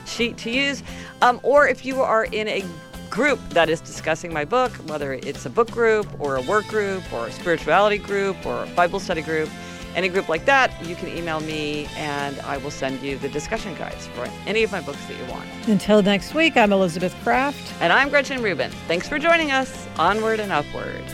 sheet 0.09 0.37
to 0.39 0.51
use. 0.51 0.83
Um, 1.23 1.41
or 1.43 1.69
if 1.69 1.85
you 1.85 2.03
are 2.03 2.25
in 2.25 2.49
a 2.49 2.65
group 3.11 3.41
that 3.51 3.69
is 3.69 3.81
discussing 3.81 4.33
my 4.33 4.45
book, 4.45 4.73
whether 4.87 5.15
it's 5.15 5.47
a 5.47 5.51
book 5.51 5.71
group 5.71 6.07
or 6.21 6.37
a 6.37 6.43
work 6.43 6.67
group 6.67 7.11
or 7.13 7.27
a 7.27 7.33
spirituality 7.33 7.99
group 7.99 8.45
or 8.45 8.65
a 8.65 8.67
Bible 8.69 9.01
study 9.01 9.23
group, 9.23 9.49
any 9.95 10.09
group 10.09 10.29
like 10.29 10.45
that, 10.45 10.71
you 10.87 10.95
can 10.95 11.09
email 11.09 11.41
me 11.41 11.89
and 11.97 12.39
I 12.41 12.59
will 12.59 12.71
send 12.71 13.01
you 13.01 13.19
the 13.19 13.29
discussion 13.29 13.75
guides 13.75 14.07
for 14.09 14.29
any 14.47 14.63
of 14.63 14.71
my 14.71 14.81
books 14.81 15.05
that 15.07 15.17
you 15.19 15.33
want. 15.33 15.49
Until 15.67 16.03
next 16.03 16.35
week, 16.35 16.57
I'm 16.57 16.73
Elizabeth 16.73 17.15
Craft. 17.23 17.73
And 17.81 17.93
I'm 17.93 18.09
Gretchen 18.09 18.43
Rubin. 18.43 18.71
Thanks 18.87 19.09
for 19.09 19.19
joining 19.19 19.51
us. 19.51 19.89
Onward 19.99 20.41
and 20.41 20.53
upward. 20.53 21.05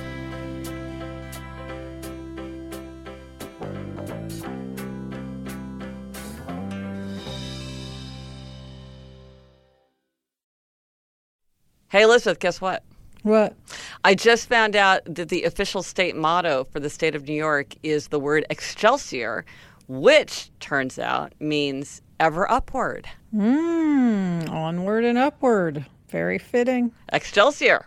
Hey, 11.94 12.02
Elizabeth, 12.02 12.40
guess 12.40 12.60
what? 12.60 12.82
What? 13.22 13.54
I 14.02 14.16
just 14.16 14.48
found 14.48 14.74
out 14.74 15.02
that 15.04 15.28
the 15.28 15.44
official 15.44 15.80
state 15.80 16.16
motto 16.16 16.64
for 16.64 16.80
the 16.80 16.90
state 16.90 17.14
of 17.14 17.28
New 17.28 17.34
York 17.36 17.76
is 17.84 18.08
the 18.08 18.18
word 18.18 18.44
Excelsior, 18.50 19.44
which 19.86 20.50
turns 20.58 20.98
out 20.98 21.34
means 21.38 22.02
ever 22.18 22.50
upward. 22.50 23.06
Mmm, 23.32 24.50
onward 24.50 25.04
and 25.04 25.16
upward. 25.16 25.86
Very 26.08 26.36
fitting. 26.36 26.90
Excelsior. 27.12 27.86